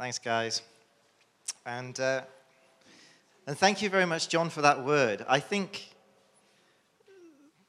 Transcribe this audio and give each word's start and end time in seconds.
Thanks, 0.00 0.18
guys. 0.18 0.62
And, 1.66 2.00
uh, 2.00 2.22
and 3.46 3.58
thank 3.58 3.82
you 3.82 3.90
very 3.90 4.06
much, 4.06 4.30
John, 4.30 4.48
for 4.48 4.62
that 4.62 4.82
word. 4.82 5.26
I 5.28 5.40
think 5.40 5.90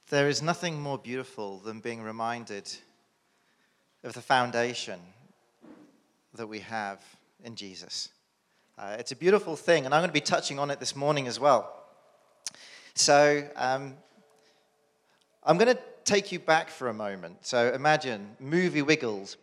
there 0.09 0.29
is 0.29 0.41
nothing 0.41 0.79
more 0.79 0.97
beautiful 0.97 1.57
than 1.57 1.81
being 1.81 2.01
reminded 2.01 2.73
of 4.05 4.13
the 4.13 4.21
foundation 4.21 5.01
that 6.35 6.47
we 6.47 6.59
have 6.59 7.03
in 7.43 7.57
Jesus. 7.57 8.07
Uh, 8.79 8.95
it's 8.97 9.11
a 9.11 9.17
beautiful 9.17 9.57
thing, 9.57 9.83
and 9.85 9.93
I'm 9.93 9.99
going 9.99 10.09
to 10.09 10.13
be 10.13 10.21
touching 10.21 10.57
on 10.57 10.71
it 10.71 10.79
this 10.79 10.95
morning 10.95 11.27
as 11.27 11.37
well. 11.37 11.83
So, 12.93 13.45
um, 13.57 13.97
I'm 15.43 15.57
going 15.57 15.75
to 15.75 15.81
take 16.05 16.31
you 16.31 16.39
back 16.39 16.69
for 16.69 16.87
a 16.87 16.93
moment. 16.93 17.39
So, 17.45 17.73
imagine 17.73 18.37
movie 18.39 18.83
wiggles, 18.83 19.35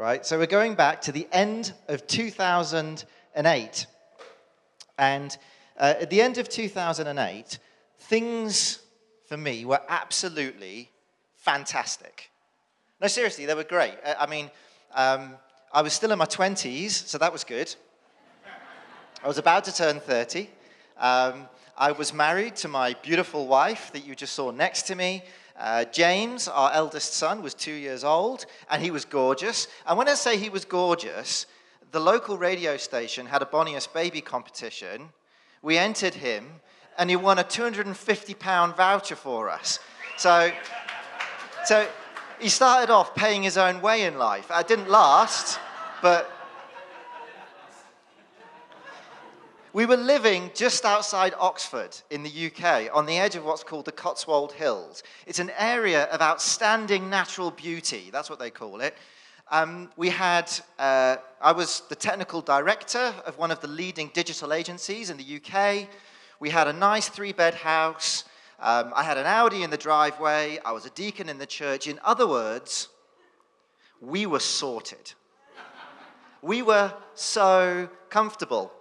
right? 0.00 0.24
So, 0.24 0.38
we're 0.38 0.46
going 0.46 0.76
back 0.76 1.02
to 1.02 1.12
the 1.12 1.28
end 1.30 1.74
of 1.88 2.06
2008. 2.06 3.86
And 4.98 5.38
uh, 5.78 5.94
at 6.00 6.08
the 6.08 6.22
end 6.22 6.38
of 6.38 6.48
2008, 6.48 7.58
things 7.98 8.78
for 9.28 9.36
me 9.36 9.66
were 9.66 9.80
absolutely 9.90 10.90
fantastic. 11.36 12.30
No, 12.98 13.08
seriously, 13.08 13.44
they 13.44 13.52
were 13.52 13.62
great. 13.62 13.94
I 14.18 14.26
mean, 14.26 14.50
um, 14.94 15.34
I 15.70 15.82
was 15.82 15.92
still 15.92 16.12
in 16.12 16.18
my 16.18 16.24
20s, 16.24 16.90
so 16.90 17.18
that 17.18 17.30
was 17.30 17.44
good. 17.44 17.74
I 19.22 19.28
was 19.28 19.36
about 19.36 19.64
to 19.64 19.74
turn 19.74 20.00
30. 20.00 20.48
Um, 20.98 21.46
I 21.76 21.92
was 21.92 22.14
married 22.14 22.56
to 22.56 22.68
my 22.68 22.94
beautiful 23.02 23.46
wife 23.46 23.92
that 23.92 24.06
you 24.06 24.14
just 24.14 24.34
saw 24.34 24.50
next 24.50 24.82
to 24.84 24.94
me. 24.94 25.22
Uh, 25.60 25.84
James, 25.84 26.48
our 26.48 26.72
eldest 26.72 27.12
son, 27.12 27.42
was 27.42 27.52
two 27.52 27.74
years 27.74 28.02
old, 28.02 28.46
and 28.70 28.82
he 28.82 28.90
was 28.90 29.04
gorgeous. 29.04 29.68
And 29.86 29.98
when 29.98 30.08
I 30.08 30.14
say 30.14 30.38
he 30.38 30.48
was 30.48 30.64
gorgeous, 30.64 31.44
the 31.92 32.00
local 32.00 32.38
radio 32.38 32.78
station 32.78 33.26
had 33.26 33.42
a 33.42 33.44
Bonniest 33.44 33.92
baby 33.92 34.22
competition. 34.22 35.10
We 35.60 35.76
entered 35.76 36.14
him, 36.14 36.46
and 36.96 37.10
he 37.10 37.16
won 37.16 37.38
a 37.38 37.44
250 37.44 38.34
pound 38.34 38.74
voucher 38.74 39.16
for 39.16 39.50
us. 39.50 39.80
So, 40.16 40.50
so 41.66 41.86
he 42.40 42.48
started 42.48 42.90
off 42.90 43.14
paying 43.14 43.42
his 43.42 43.58
own 43.58 43.82
way 43.82 44.04
in 44.04 44.16
life. 44.16 44.50
It 44.50 44.66
didn't 44.66 44.88
last, 44.88 45.58
but 46.00 46.30
We 49.72 49.86
were 49.86 49.96
living 49.96 50.50
just 50.52 50.84
outside 50.84 51.32
Oxford 51.38 51.96
in 52.10 52.24
the 52.24 52.46
UK 52.46 52.90
on 52.92 53.06
the 53.06 53.16
edge 53.18 53.36
of 53.36 53.44
what's 53.44 53.62
called 53.62 53.84
the 53.84 53.92
Cotswold 53.92 54.50
Hills. 54.50 55.04
It's 55.28 55.38
an 55.38 55.52
area 55.56 56.06
of 56.06 56.20
outstanding 56.20 57.08
natural 57.08 57.52
beauty, 57.52 58.08
that's 58.10 58.28
what 58.28 58.40
they 58.40 58.50
call 58.50 58.80
it. 58.80 58.96
Um, 59.48 59.88
we 59.96 60.08
had, 60.08 60.50
uh, 60.80 61.18
I 61.40 61.52
was 61.52 61.84
the 61.88 61.94
technical 61.94 62.40
director 62.40 63.14
of 63.24 63.38
one 63.38 63.52
of 63.52 63.60
the 63.60 63.68
leading 63.68 64.10
digital 64.12 64.52
agencies 64.52 65.08
in 65.08 65.16
the 65.18 65.36
UK. 65.40 65.86
We 66.40 66.50
had 66.50 66.66
a 66.66 66.72
nice 66.72 67.08
three 67.08 67.32
bed 67.32 67.54
house. 67.54 68.24
Um, 68.58 68.92
I 68.96 69.04
had 69.04 69.18
an 69.18 69.26
Audi 69.26 69.62
in 69.62 69.70
the 69.70 69.76
driveway. 69.76 70.58
I 70.64 70.72
was 70.72 70.84
a 70.84 70.90
deacon 70.90 71.28
in 71.28 71.38
the 71.38 71.46
church. 71.46 71.86
In 71.86 72.00
other 72.02 72.26
words, 72.26 72.88
we 74.00 74.26
were 74.26 74.40
sorted. 74.40 75.12
we 76.42 76.60
were 76.60 76.92
so 77.14 77.88
comfortable. 78.08 78.72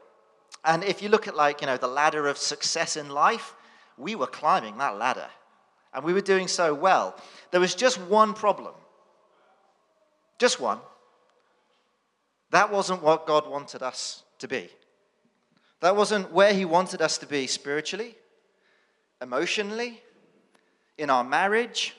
And 0.66 0.84
if 0.84 1.02
you 1.02 1.10
look 1.10 1.28
at 1.28 1.36
like, 1.36 1.62
you 1.62 1.68
know, 1.68 1.78
the 1.78 1.88
ladder 1.88 2.28
of 2.28 2.38
success 2.38 2.98
in 2.98 3.10
life, 3.10 3.56
we 3.98 4.16
were 4.16 4.28
climbing 4.28 4.78
that 4.78 4.98
ladder. 4.98 5.28
And 5.94 6.04
we 6.04 6.14
were 6.14 6.22
doing 6.22 6.48
so 6.48 6.74
well. 6.74 7.16
There 7.52 7.60
was 7.60 7.76
just 7.76 8.00
one 8.00 8.34
problem. 8.34 8.74
Just 10.38 10.60
one. 10.60 10.80
That 12.52 12.72
wasn't 12.72 13.04
what 13.04 13.28
God 13.28 13.50
wanted 13.50 13.84
us 13.84 14.24
to 14.40 14.48
be. 14.48 14.70
That 15.82 15.96
wasn't 15.96 16.32
where 16.32 16.54
He 16.54 16.66
wanted 16.66 17.02
us 17.02 17.18
to 17.20 17.26
be 17.26 17.48
spiritually, 17.48 18.16
emotionally, 19.22 20.02
in 20.98 21.10
our 21.10 21.24
marriage, 21.24 21.96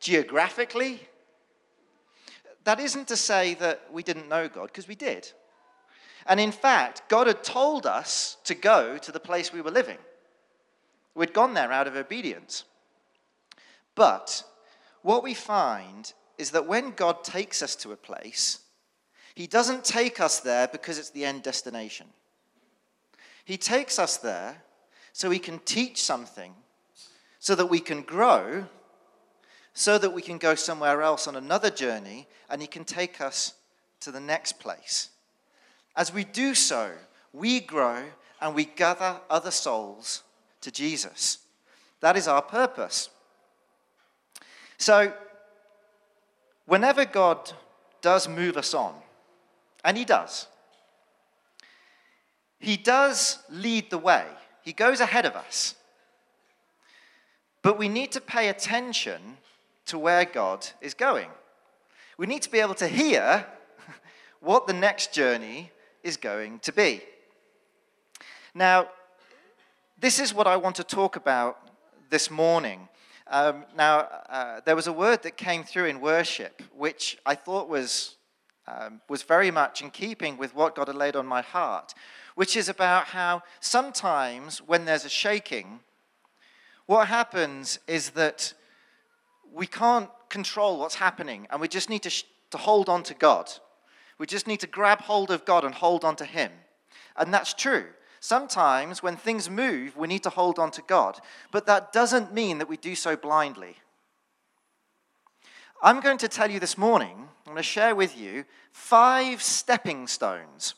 geographically. 0.00 1.00
That 2.64 2.80
isn't 2.80 3.08
to 3.08 3.16
say 3.16 3.54
that 3.54 3.82
we 3.92 4.02
didn't 4.02 4.28
know 4.28 4.48
God, 4.48 4.66
because 4.66 4.88
we 4.88 4.94
did. 4.94 5.30
And 6.26 6.38
in 6.40 6.52
fact, 6.52 7.08
God 7.08 7.26
had 7.26 7.42
told 7.42 7.86
us 7.86 8.36
to 8.44 8.54
go 8.54 8.98
to 8.98 9.12
the 9.12 9.20
place 9.20 9.52
we 9.52 9.60
were 9.60 9.70
living. 9.70 9.98
We'd 11.14 11.34
gone 11.34 11.54
there 11.54 11.72
out 11.72 11.86
of 11.86 11.96
obedience. 11.96 12.64
But 13.94 14.44
what 15.02 15.22
we 15.22 15.34
find 15.34 16.12
is 16.38 16.52
that 16.52 16.66
when 16.66 16.92
God 16.92 17.24
takes 17.24 17.62
us 17.62 17.76
to 17.76 17.92
a 17.92 17.96
place, 17.96 18.60
He 19.34 19.46
doesn't 19.46 19.84
take 19.84 20.20
us 20.20 20.40
there 20.40 20.68
because 20.68 20.98
it's 20.98 21.10
the 21.10 21.24
end 21.24 21.42
destination. 21.42 22.06
He 23.44 23.56
takes 23.56 23.98
us 23.98 24.16
there 24.16 24.62
so 25.12 25.30
He 25.30 25.38
can 25.38 25.58
teach 25.60 26.02
something, 26.02 26.54
so 27.38 27.54
that 27.54 27.66
we 27.66 27.80
can 27.80 28.02
grow, 28.02 28.66
so 29.74 29.98
that 29.98 30.12
we 30.12 30.22
can 30.22 30.38
go 30.38 30.54
somewhere 30.54 31.02
else 31.02 31.26
on 31.26 31.36
another 31.36 31.70
journey, 31.70 32.28
and 32.48 32.60
He 32.62 32.68
can 32.68 32.84
take 32.84 33.20
us 33.20 33.54
to 34.00 34.10
the 34.10 34.20
next 34.20 34.58
place. 34.58 35.10
As 35.96 36.12
we 36.12 36.24
do 36.24 36.54
so, 36.54 36.90
we 37.32 37.60
grow 37.60 38.04
and 38.40 38.54
we 38.54 38.64
gather 38.64 39.20
other 39.28 39.50
souls 39.50 40.22
to 40.62 40.70
Jesus. 40.70 41.38
That 42.00 42.16
is 42.16 42.26
our 42.26 42.42
purpose. 42.42 43.08
So, 44.78 45.12
whenever 46.66 47.04
God 47.04 47.52
does 48.00 48.28
move 48.28 48.56
us 48.56 48.74
on, 48.74 48.94
and 49.84 49.96
He 49.96 50.04
does, 50.04 50.48
He 52.58 52.76
does 52.76 53.38
lead 53.48 53.90
the 53.90 53.98
way, 53.98 54.26
He 54.62 54.72
goes 54.72 55.00
ahead 55.00 55.26
of 55.26 55.36
us. 55.36 55.76
But 57.62 57.78
we 57.78 57.88
need 57.88 58.10
to 58.12 58.20
pay 58.20 58.48
attention 58.48 59.36
to 59.86 59.98
where 59.98 60.24
God 60.24 60.66
is 60.80 60.94
going. 60.94 61.28
We 62.18 62.26
need 62.26 62.42
to 62.42 62.50
be 62.50 62.58
able 62.58 62.74
to 62.74 62.88
hear 62.88 63.46
what 64.40 64.66
the 64.66 64.72
next 64.72 65.12
journey 65.12 65.70
is 66.02 66.16
going 66.16 66.58
to 66.60 66.72
be. 66.72 67.02
Now, 68.54 68.88
this 69.98 70.18
is 70.18 70.34
what 70.34 70.46
I 70.46 70.56
want 70.56 70.76
to 70.76 70.84
talk 70.84 71.16
about 71.16 71.58
this 72.10 72.30
morning. 72.30 72.88
Um, 73.28 73.64
now, 73.76 74.08
uh, 74.28 74.60
there 74.66 74.76
was 74.76 74.86
a 74.86 74.92
word 74.92 75.22
that 75.22 75.36
came 75.36 75.64
through 75.64 75.86
in 75.86 76.00
worship, 76.00 76.62
which 76.76 77.18
I 77.24 77.34
thought 77.34 77.68
was, 77.68 78.16
um, 78.66 79.00
was 79.08 79.22
very 79.22 79.50
much 79.50 79.80
in 79.80 79.90
keeping 79.90 80.36
with 80.36 80.54
what 80.54 80.74
God 80.74 80.88
had 80.88 80.96
laid 80.96 81.16
on 81.16 81.24
my 81.24 81.40
heart, 81.40 81.94
which 82.34 82.56
is 82.56 82.68
about 82.68 83.06
how 83.06 83.42
sometimes 83.60 84.58
when 84.58 84.84
there's 84.84 85.04
a 85.04 85.08
shaking, 85.08 85.80
what 86.86 87.08
happens 87.08 87.78
is 87.86 88.10
that 88.10 88.52
we 89.52 89.66
can't 89.66 90.10
control 90.28 90.78
what's 90.78 90.96
happening, 90.96 91.46
and 91.50 91.60
we 91.60 91.68
just 91.68 91.88
need 91.88 92.02
to, 92.02 92.10
sh- 92.10 92.24
to 92.50 92.58
hold 92.58 92.88
on 92.88 93.02
to 93.04 93.14
God. 93.14 93.50
We 94.22 94.26
just 94.26 94.46
need 94.46 94.60
to 94.60 94.68
grab 94.68 95.00
hold 95.00 95.32
of 95.32 95.44
God 95.44 95.64
and 95.64 95.74
hold 95.74 96.04
on 96.04 96.14
to 96.14 96.24
Him. 96.24 96.52
And 97.16 97.34
that's 97.34 97.52
true. 97.52 97.86
Sometimes 98.20 99.02
when 99.02 99.16
things 99.16 99.50
move, 99.50 99.96
we 99.96 100.06
need 100.06 100.22
to 100.22 100.30
hold 100.30 100.60
on 100.60 100.70
to 100.70 100.82
God. 100.82 101.18
But 101.50 101.66
that 101.66 101.92
doesn't 101.92 102.32
mean 102.32 102.58
that 102.58 102.68
we 102.68 102.76
do 102.76 102.94
so 102.94 103.16
blindly. 103.16 103.78
I'm 105.82 105.98
going 105.98 106.18
to 106.18 106.28
tell 106.28 106.48
you 106.48 106.60
this 106.60 106.78
morning, 106.78 107.16
I'm 107.18 107.54
going 107.54 107.56
to 107.56 107.64
share 107.64 107.96
with 107.96 108.16
you 108.16 108.44
five 108.70 109.42
stepping 109.42 110.06
stones. 110.06 110.76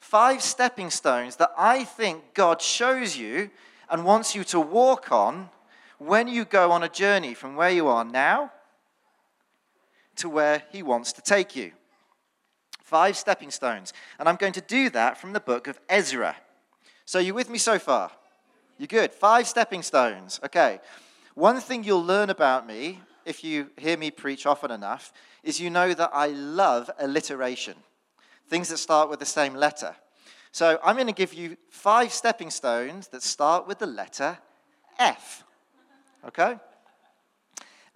Five 0.00 0.40
stepping 0.40 0.88
stones 0.88 1.36
that 1.36 1.52
I 1.58 1.84
think 1.84 2.32
God 2.32 2.62
shows 2.62 3.18
you 3.18 3.50
and 3.90 4.02
wants 4.02 4.34
you 4.34 4.44
to 4.44 4.58
walk 4.58 5.12
on 5.12 5.50
when 5.98 6.26
you 6.26 6.46
go 6.46 6.72
on 6.72 6.82
a 6.82 6.88
journey 6.88 7.34
from 7.34 7.54
where 7.54 7.68
you 7.68 7.86
are 7.88 8.06
now 8.06 8.50
to 10.16 10.30
where 10.30 10.62
He 10.72 10.82
wants 10.82 11.12
to 11.12 11.20
take 11.20 11.54
you. 11.54 11.72
Five 12.92 13.16
stepping 13.16 13.50
stones. 13.50 13.94
And 14.18 14.28
I'm 14.28 14.36
going 14.36 14.52
to 14.52 14.60
do 14.60 14.90
that 14.90 15.16
from 15.16 15.32
the 15.32 15.40
book 15.40 15.66
of 15.66 15.80
Ezra. 15.88 16.36
So, 17.06 17.18
you 17.18 17.32
with 17.32 17.48
me 17.48 17.56
so 17.56 17.78
far? 17.78 18.10
You're 18.76 18.86
good? 18.86 19.14
Five 19.14 19.48
stepping 19.48 19.80
stones. 19.80 20.38
Okay. 20.44 20.78
One 21.34 21.58
thing 21.58 21.84
you'll 21.84 22.04
learn 22.04 22.28
about 22.28 22.66
me, 22.66 23.00
if 23.24 23.42
you 23.42 23.70
hear 23.78 23.96
me 23.96 24.10
preach 24.10 24.44
often 24.44 24.70
enough, 24.70 25.10
is 25.42 25.58
you 25.58 25.70
know 25.70 25.94
that 25.94 26.10
I 26.12 26.26
love 26.26 26.90
alliteration, 26.98 27.76
things 28.48 28.68
that 28.68 28.76
start 28.76 29.08
with 29.08 29.20
the 29.20 29.24
same 29.24 29.54
letter. 29.54 29.96
So, 30.50 30.78
I'm 30.84 30.96
going 30.96 31.06
to 31.06 31.14
give 31.14 31.32
you 31.32 31.56
five 31.70 32.12
stepping 32.12 32.50
stones 32.50 33.08
that 33.08 33.22
start 33.22 33.66
with 33.66 33.78
the 33.78 33.86
letter 33.86 34.36
F. 34.98 35.44
Okay? 36.28 36.56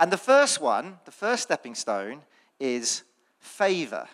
And 0.01 0.11
the 0.11 0.17
first 0.17 0.59
one, 0.59 1.01
the 1.05 1.11
first 1.11 1.43
stepping 1.43 1.75
stone, 1.75 2.23
is 2.59 3.03
favor. 3.39 4.09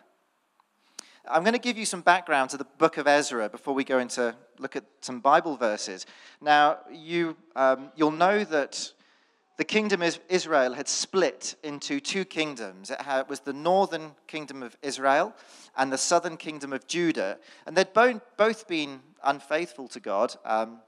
I'm 1.28 1.44
going 1.44 1.52
to 1.52 1.60
give 1.60 1.78
you 1.78 1.86
some 1.86 2.00
background 2.00 2.50
to 2.50 2.56
the 2.56 2.66
book 2.78 2.96
of 2.96 3.06
Ezra 3.06 3.48
before 3.48 3.74
we 3.74 3.84
go 3.84 4.00
into 4.00 4.34
look 4.58 4.74
at 4.74 4.84
some 5.02 5.20
Bible 5.20 5.56
verses. 5.56 6.04
Now, 6.40 6.78
you, 6.90 7.36
um, 7.54 7.92
you'll 7.94 8.10
know 8.10 8.42
that 8.42 8.92
the 9.56 9.64
kingdom 9.64 10.02
of 10.02 10.19
Israel 10.28 10.74
had 10.74 10.88
split 10.88 11.54
into 11.62 12.00
two 12.00 12.24
kingdoms. 12.24 12.90
It 12.90 13.00
had, 13.00 13.28
was 13.28 13.38
the 13.38 13.52
northern 13.52 14.12
kingdom 14.26 14.64
of 14.64 14.76
Israel 14.82 15.32
and 15.76 15.92
the 15.92 15.98
southern 15.98 16.36
kingdom 16.36 16.72
of 16.72 16.88
Judah. 16.88 17.38
And 17.66 17.76
they'd 17.76 17.92
both 17.92 18.66
been 18.66 19.00
unfaithful 19.22 19.86
to 19.88 20.00
God. 20.00 20.34
Um, 20.44 20.80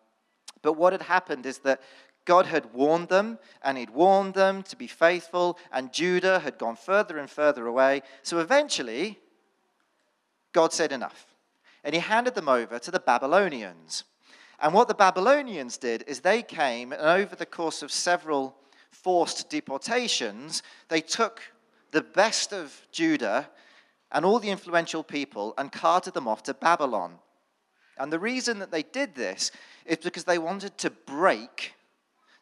but 0.62 0.72
what 0.72 0.92
had 0.92 1.02
happened 1.02 1.46
is 1.46 1.58
that 1.58 1.80
God 2.24 2.46
had 2.46 2.72
warned 2.72 3.08
them, 3.08 3.38
and 3.62 3.76
He'd 3.76 3.90
warned 3.90 4.34
them 4.34 4.62
to 4.64 4.76
be 4.76 4.86
faithful, 4.86 5.58
and 5.70 5.92
Judah 5.92 6.38
had 6.38 6.58
gone 6.58 6.74
further 6.74 7.18
and 7.18 7.28
further 7.28 7.66
away. 7.66 8.02
So 8.22 8.38
eventually, 8.38 9.18
God 10.54 10.72
said 10.72 10.92
enough. 10.92 11.26
And 11.84 11.94
He 11.94 12.00
handed 12.00 12.34
them 12.34 12.48
over 12.48 12.78
to 12.78 12.90
the 12.90 12.98
Babylonians. 12.98 14.04
And 14.58 14.72
what 14.72 14.88
the 14.88 14.94
Babylonians 14.94 15.76
did 15.76 16.04
is 16.06 16.20
they 16.20 16.42
came, 16.42 16.92
and 16.92 17.02
over 17.02 17.36
the 17.36 17.44
course 17.44 17.82
of 17.82 17.92
several 17.92 18.56
forced 18.90 19.50
deportations, 19.50 20.62
they 20.88 21.02
took 21.02 21.42
the 21.90 22.00
best 22.00 22.54
of 22.54 22.86
Judah 22.90 23.50
and 24.10 24.24
all 24.24 24.38
the 24.38 24.50
influential 24.50 25.02
people 25.02 25.52
and 25.58 25.70
carted 25.70 26.14
them 26.14 26.28
off 26.28 26.42
to 26.44 26.54
Babylon. 26.54 27.18
And 27.98 28.12
the 28.12 28.18
reason 28.18 28.60
that 28.60 28.70
they 28.70 28.82
did 28.82 29.14
this 29.14 29.50
is 29.84 29.98
because 29.98 30.24
they 30.24 30.38
wanted 30.38 30.78
to 30.78 30.90
break 30.90 31.74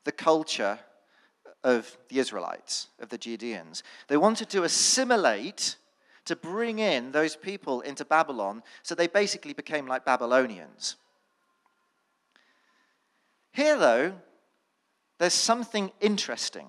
the 0.04 0.12
culture 0.12 0.78
of 1.64 1.96
the 2.08 2.18
Israelites, 2.18 2.88
of 3.00 3.08
the 3.08 3.18
Judeans. 3.18 3.82
They 4.08 4.16
wanted 4.16 4.48
to 4.50 4.64
assimilate, 4.64 5.76
to 6.24 6.36
bring 6.36 6.78
in 6.78 7.12
those 7.12 7.36
people 7.36 7.80
into 7.80 8.04
Babylon, 8.04 8.62
so 8.82 8.94
they 8.94 9.06
basically 9.06 9.52
became 9.52 9.86
like 9.86 10.04
Babylonians. 10.04 10.96
Here, 13.52 13.76
though, 13.76 14.14
there's 15.18 15.34
something 15.34 15.92
interesting. 16.00 16.68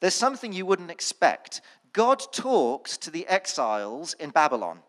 There's 0.00 0.14
something 0.14 0.52
you 0.52 0.66
wouldn't 0.66 0.90
expect. 0.90 1.60
God 1.92 2.22
talks 2.32 2.96
to 2.98 3.10
the 3.10 3.26
exiles 3.26 4.14
in 4.14 4.30
Babylon. 4.30 4.80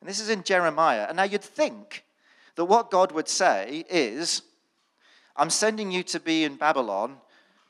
And 0.00 0.08
this 0.08 0.20
is 0.20 0.28
in 0.28 0.42
Jeremiah. 0.42 1.06
And 1.08 1.16
now 1.16 1.22
you'd 1.22 1.42
think 1.42 2.04
that 2.56 2.66
what 2.66 2.90
God 2.90 3.12
would 3.12 3.28
say 3.28 3.84
is, 3.88 4.42
I'm 5.36 5.50
sending 5.50 5.90
you 5.90 6.02
to 6.04 6.20
be 6.20 6.44
in 6.44 6.56
Babylon, 6.56 7.16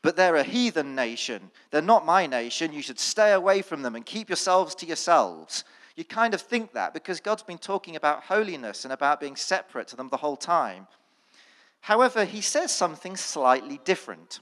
but 0.03 0.17
they're 0.17 0.37
a 0.37 0.45
heathen 0.45 0.95
nation. 0.95 1.50
They're 1.71 1.83
not 1.83 2.06
my 2.06 2.27
nation. 2.27 2.73
You 2.73 2.83
should 2.83 3.00
stay 3.00 3.33
away 3.33 3.62
from 3.62 3.83
them 3.83 3.97
and 3.97 4.06
keep 4.06 4.29
yourselves 4.29 4.75
to 4.77 4.87
yourselves. 4.87 5.65
You 5.97 6.05
kind 6.05 6.35
of 6.35 6.41
think 6.41 6.73
that 6.75 6.95
because 6.95 7.21
God's 7.21 7.43
been 7.43 7.59
talking 7.59 7.97
about 7.97 8.23
holiness 8.23 8.85
and 8.85 8.93
about 8.93 9.21
being 9.21 9.35
separate 9.35 9.89
to 9.89 9.97
them 9.97 10.09
the 10.09 10.17
whole 10.17 10.37
time. 10.37 10.87
However, 11.81 12.25
he 12.25 12.41
says 12.41 12.73
something 12.73 13.17
slightly 13.17 13.81
different. 13.85 14.41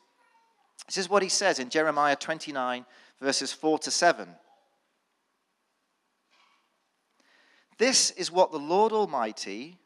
This 0.86 0.98
is 0.98 1.08
what 1.08 1.22
he 1.22 1.28
says 1.28 1.58
in 1.58 1.70
Jeremiah 1.70 2.16
29, 2.16 2.84
verses 3.20 3.52
4 3.52 3.78
to 3.80 3.90
7. 3.90 4.28
This 7.78 8.10
is 8.12 8.30
what 8.30 8.52
the 8.52 8.58
Lord 8.58 8.92
Almighty, 8.92 9.78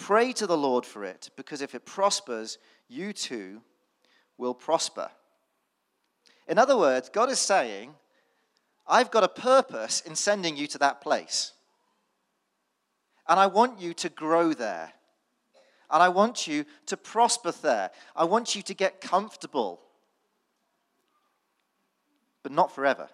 Pray 0.00 0.32
to 0.32 0.46
the 0.46 0.56
Lord 0.56 0.86
for 0.86 1.04
it, 1.04 1.28
because 1.36 1.60
if 1.60 1.74
it 1.74 1.84
prospers, 1.84 2.56
you 2.88 3.12
too 3.12 3.60
will 4.38 4.54
prosper. 4.54 5.10
In 6.48 6.56
other 6.56 6.76
words, 6.76 7.10
God 7.10 7.28
is 7.28 7.38
saying, 7.38 7.94
I've 8.88 9.10
got 9.10 9.24
a 9.24 9.28
purpose 9.28 10.00
in 10.00 10.16
sending 10.16 10.56
you 10.56 10.66
to 10.68 10.78
that 10.78 11.02
place. 11.02 11.52
And 13.28 13.38
I 13.38 13.46
want 13.46 13.78
you 13.78 13.92
to 13.92 14.08
grow 14.08 14.54
there. 14.54 14.90
And 15.90 16.02
I 16.02 16.08
want 16.08 16.46
you 16.46 16.64
to 16.86 16.96
prosper 16.96 17.52
there. 17.52 17.90
I 18.16 18.24
want 18.24 18.56
you 18.56 18.62
to 18.62 18.74
get 18.74 19.02
comfortable. 19.02 19.82
But 22.42 22.52
not 22.52 22.74
forever. 22.74 23.10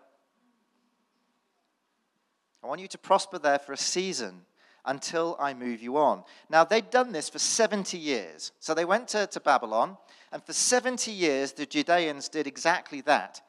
I 2.62 2.68
want 2.68 2.80
you 2.80 2.88
to 2.88 2.98
prosper 2.98 3.40
there 3.40 3.58
for 3.58 3.72
a 3.72 3.76
season 3.76 4.42
until 4.86 5.36
I 5.38 5.54
move 5.54 5.82
you 5.82 5.96
on. 5.96 6.24
Now, 6.48 6.64
they'd 6.64 6.90
done 6.90 7.12
this 7.12 7.28
for 7.28 7.38
70 7.38 7.98
years. 7.98 8.52
So 8.60 8.74
they 8.74 8.84
went 8.84 9.08
to, 9.08 9.26
to 9.26 9.40
Babylon, 9.40 9.96
and 10.32 10.42
for 10.42 10.52
70 10.52 11.10
years, 11.10 11.52
the 11.52 11.66
Judeans 11.66 12.28
did 12.28 12.46
exactly 12.46 13.00
that. 13.02 13.40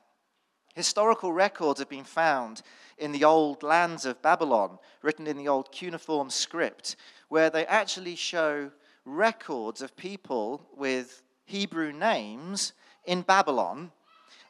Historical 0.75 1.33
records 1.33 1.79
have 1.79 1.89
been 1.89 2.03
found 2.03 2.61
in 2.97 3.11
the 3.11 3.23
old 3.23 3.63
lands 3.63 4.05
of 4.05 4.21
Babylon, 4.21 4.77
written 5.01 5.27
in 5.27 5.37
the 5.37 5.47
old 5.47 5.71
cuneiform 5.71 6.29
script, 6.29 6.95
where 7.29 7.49
they 7.49 7.65
actually 7.65 8.15
show 8.15 8.71
records 9.05 9.81
of 9.81 9.95
people 9.95 10.61
with 10.75 11.21
Hebrew 11.45 11.91
names 11.91 12.73
in 13.05 13.21
Babylon. 13.21 13.91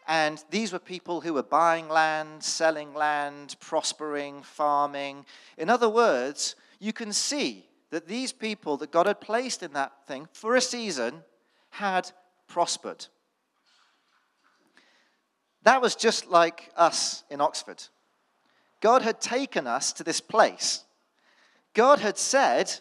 And 0.07 0.43
these 0.49 0.71
were 0.71 0.79
people 0.79 1.21
who 1.21 1.33
were 1.33 1.43
buying 1.43 1.89
land, 1.89 2.43
selling 2.43 2.93
land, 2.93 3.55
prospering, 3.59 4.41
farming. 4.41 5.25
In 5.57 5.69
other 5.69 5.89
words, 5.89 6.55
you 6.79 6.93
can 6.93 7.13
see 7.13 7.65
that 7.89 8.07
these 8.07 8.33
people 8.33 8.77
that 8.77 8.91
God 8.91 9.05
had 9.05 9.21
placed 9.21 9.63
in 9.63 9.73
that 9.73 9.91
thing 10.07 10.27
for 10.33 10.55
a 10.55 10.61
season 10.61 11.23
had 11.69 12.11
prospered. 12.47 13.07
That 15.63 15.81
was 15.81 15.95
just 15.95 16.27
like 16.27 16.71
us 16.75 17.23
in 17.29 17.41
Oxford. 17.41 17.83
God 18.79 19.01
had 19.01 19.19
taken 19.19 19.67
us 19.67 19.91
to 19.93 20.03
this 20.03 20.21
place. 20.21 20.85
God 21.73 21.99
had 21.99 22.17
said, 22.17 22.71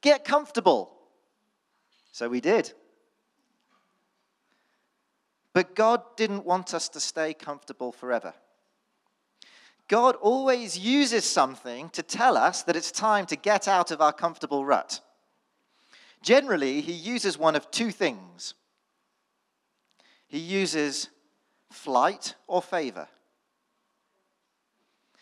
Get 0.00 0.24
comfortable. 0.24 0.92
So 2.12 2.28
we 2.28 2.40
did. 2.40 2.72
But 5.52 5.74
God 5.74 6.02
didn't 6.16 6.44
want 6.44 6.72
us 6.72 6.88
to 6.90 7.00
stay 7.00 7.34
comfortable 7.34 7.90
forever. 7.90 8.32
God 9.88 10.16
always 10.16 10.78
uses 10.78 11.24
something 11.24 11.88
to 11.90 12.02
tell 12.02 12.36
us 12.36 12.62
that 12.62 12.76
it's 12.76 12.92
time 12.92 13.24
to 13.26 13.36
get 13.36 13.66
out 13.66 13.90
of 13.90 14.00
our 14.00 14.12
comfortable 14.12 14.64
rut. 14.64 15.00
Generally, 16.22 16.82
he 16.82 16.92
uses 16.92 17.38
one 17.38 17.56
of 17.56 17.70
two 17.70 17.90
things 17.90 18.54
he 20.28 20.38
uses 20.38 21.08
flight 21.72 22.34
or 22.46 22.60
favor. 22.60 23.08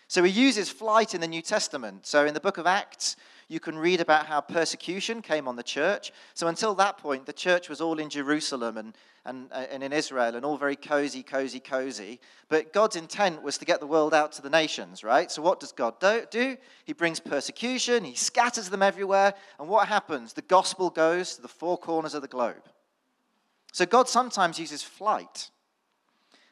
So 0.09 0.23
he 0.25 0.31
uses 0.31 0.69
flight 0.69 1.15
in 1.15 1.21
the 1.21 1.29
New 1.29 1.43
Testament. 1.43 2.07
So 2.07 2.27
in 2.27 2.35
the 2.35 2.41
book 2.41 2.59
of 2.59 2.67
Acts, 2.67 3.17
you 3.49 3.61
can 3.61 3.79
read 3.79 4.01
about 4.01 4.27
how 4.27 4.41
persecution 4.41 5.23
came 5.23 5.47
on 5.47 5.55
the 5.55 5.63
church. 5.63 6.13
So 6.35 6.49
until 6.49 6.75
that 6.75 6.99
point, 6.99 7.27
the 7.27 7.33
church 7.33 7.69
was 7.69 7.81
all 7.81 8.01
in 8.01 8.11
Jerusalem 8.11 8.77
and, 8.77 8.95
and, 9.25 9.53
uh, 9.53 9.67
and 9.71 9.85
in 9.85 9.93
Israel 9.93 10.35
and 10.35 10.45
all 10.45 10.57
very 10.57 10.75
cozy, 10.75 11.23
cozy, 11.23 11.61
cozy. 11.61 12.21
But 12.49 12.73
God's 12.73 12.97
intent 12.97 13.43
was 13.43 13.57
to 13.59 13.65
get 13.65 13.79
the 13.79 13.87
world 13.87 14.15
out 14.15 14.33
to 14.33 14.43
the 14.43 14.51
nations, 14.51 15.05
right? 15.05 15.31
So 15.31 15.43
what 15.43 15.61
does 15.61 15.71
God 15.71 15.95
do? 16.31 16.57
He 16.85 16.93
brings 16.93 17.21
persecution, 17.21 18.03
he 18.03 18.17
scatters 18.17 18.69
them 18.69 18.83
everywhere. 18.83 19.33
And 19.61 19.69
what 19.69 19.87
happens? 19.87 20.33
The 20.33 20.43
gospel 20.43 20.91
goes 20.91 21.37
to 21.37 21.43
the 21.43 21.49
four 21.49 21.79
corners 21.79 22.15
of 22.15 22.23
the 22.23 22.29
globe. 22.29 22.65
So 23.73 23.87
God 23.87 24.09
sometimes 24.09 24.59
uses 24.59 24.83
flight. 24.83 25.51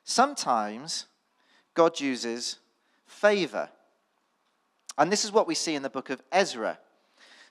Sometimes 0.05 1.07
God 1.75 1.99
uses 1.99 2.59
favor. 3.07 3.69
And 4.97 5.11
this 5.11 5.25
is 5.25 5.33
what 5.33 5.49
we 5.49 5.57
see 5.57 5.75
in 5.75 5.83
the 5.83 5.91
book 5.91 6.11
of 6.11 6.23
Ezra. 6.31 6.79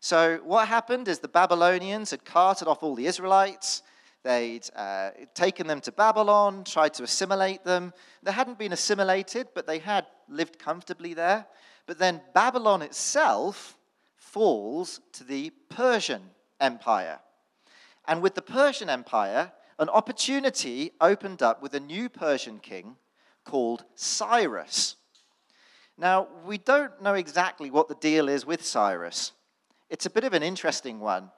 So, 0.03 0.41
what 0.43 0.67
happened 0.67 1.07
is 1.07 1.19
the 1.19 1.29
Babylonians 1.29 2.11
had 2.11 2.25
carted 2.25 2.67
off 2.67 2.83
all 2.83 2.93
the 2.93 3.05
Israelites. 3.05 3.83
They'd 4.23 4.69
uh, 4.75 5.11
taken 5.33 5.65
them 5.65 5.79
to 5.79 5.93
Babylon, 5.93 6.65
tried 6.65 6.93
to 6.95 7.03
assimilate 7.03 7.63
them. 7.63 7.93
They 8.21 8.33
hadn't 8.33 8.59
been 8.59 8.73
assimilated, 8.73 9.47
but 9.55 9.65
they 9.65 9.79
had 9.79 10.05
lived 10.27 10.59
comfortably 10.59 11.13
there. 11.13 11.45
But 11.85 11.99
then 11.99 12.19
Babylon 12.33 12.81
itself 12.81 13.77
falls 14.17 14.99
to 15.13 15.23
the 15.23 15.51
Persian 15.69 16.31
Empire. 16.59 17.19
And 18.05 18.21
with 18.21 18.35
the 18.35 18.41
Persian 18.41 18.89
Empire, 18.89 19.53
an 19.79 19.87
opportunity 19.87 20.91
opened 20.99 21.41
up 21.41 21.61
with 21.61 21.73
a 21.75 21.79
new 21.79 22.09
Persian 22.09 22.59
king 22.59 22.97
called 23.45 23.85
Cyrus. 23.95 24.97
Now, 25.97 26.27
we 26.45 26.57
don't 26.57 27.01
know 27.01 27.13
exactly 27.13 27.71
what 27.71 27.87
the 27.87 27.95
deal 27.95 28.27
is 28.27 28.45
with 28.45 28.65
Cyrus. 28.65 29.31
It's 29.89 30.05
a 30.05 30.09
bit 30.09 30.23
of 30.23 30.33
an 30.33 30.43
interesting 30.43 30.99
one. 30.99 31.31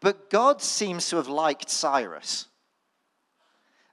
But 0.00 0.30
God 0.30 0.62
seems 0.62 1.08
to 1.10 1.16
have 1.16 1.28
liked 1.28 1.68
Cyrus. 1.68 2.46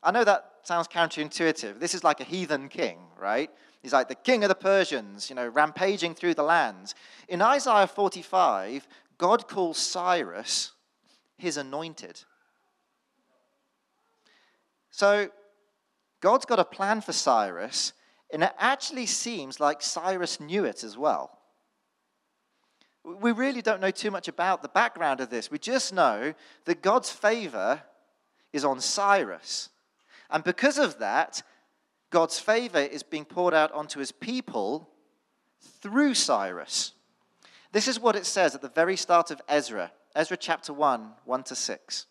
I 0.04 0.12
know 0.12 0.24
that 0.24 0.52
sounds 0.64 0.88
counterintuitive. 0.88 1.80
This 1.80 1.96
is 1.96 2.04
like 2.04 2.20
a 2.20 2.25
heathen 2.25 2.70
king, 2.70 3.00
right? 3.20 3.50
He's 3.82 3.94
like 3.94 4.08
the 4.08 4.16
king 4.16 4.44
of 4.44 4.50
the 4.50 4.56
Persians, 4.56 5.30
you 5.30 5.36
know, 5.36 5.48
rampaging 5.48 6.16
through 6.16 6.36
the 6.36 6.44
lands. 6.44 6.96
In 7.28 7.42
Isaiah 7.42 7.88
45, 7.88 8.88
God 9.18 9.48
calls 9.48 9.78
Cyrus 9.78 10.72
his 11.38 11.58
anointed. 11.58 12.22
So 14.92 15.30
God's 16.22 16.46
got 16.46 16.60
a 16.60 16.66
plan 16.66 17.02
for 17.02 17.14
Cyrus, 17.14 17.94
and 18.32 18.44
it 18.44 18.54
actually 18.58 19.06
seems 19.06 19.60
like 19.60 19.82
Cyrus 19.82 20.40
knew 20.40 20.66
it 20.66 20.84
as 20.84 20.98
well. 20.98 21.35
We 23.06 23.32
really 23.32 23.62
don't 23.62 23.82
know 23.82 23.92
too 23.92 24.12
much 24.12 24.28
about 24.28 24.62
the 24.62 24.68
background 24.68 25.22
of 25.22 25.30
this. 25.30 25.52
We 25.52 25.60
just 25.60 25.94
know 25.94 26.34
that 26.66 26.82
God's 26.82 27.12
favor 27.12 27.82
is 28.52 28.66
on 28.66 28.80
Cyrus. 28.80 29.70
And 30.30 30.44
because 30.44 30.78
of 30.80 31.00
that, 31.00 31.44
God's 32.10 32.40
favor 32.40 32.80
is 32.80 33.04
being 33.04 33.26
poured 33.26 33.54
out 33.54 33.72
onto 33.74 34.00
his 34.00 34.12
people 34.12 34.90
through 35.82 36.14
Cyrus. 36.14 36.94
This 37.72 37.88
is 37.88 38.00
what 38.00 38.16
it 38.16 38.26
says 38.26 38.56
at 38.56 38.62
the 38.62 38.70
very 38.70 38.96
start 38.96 39.32
of 39.32 39.42
Ezra, 39.48 39.92
Ezra 40.16 40.38
chapter 40.38 40.74
1, 40.74 41.12
1 41.26 41.44
to 41.44 41.56
6. 41.56 42.06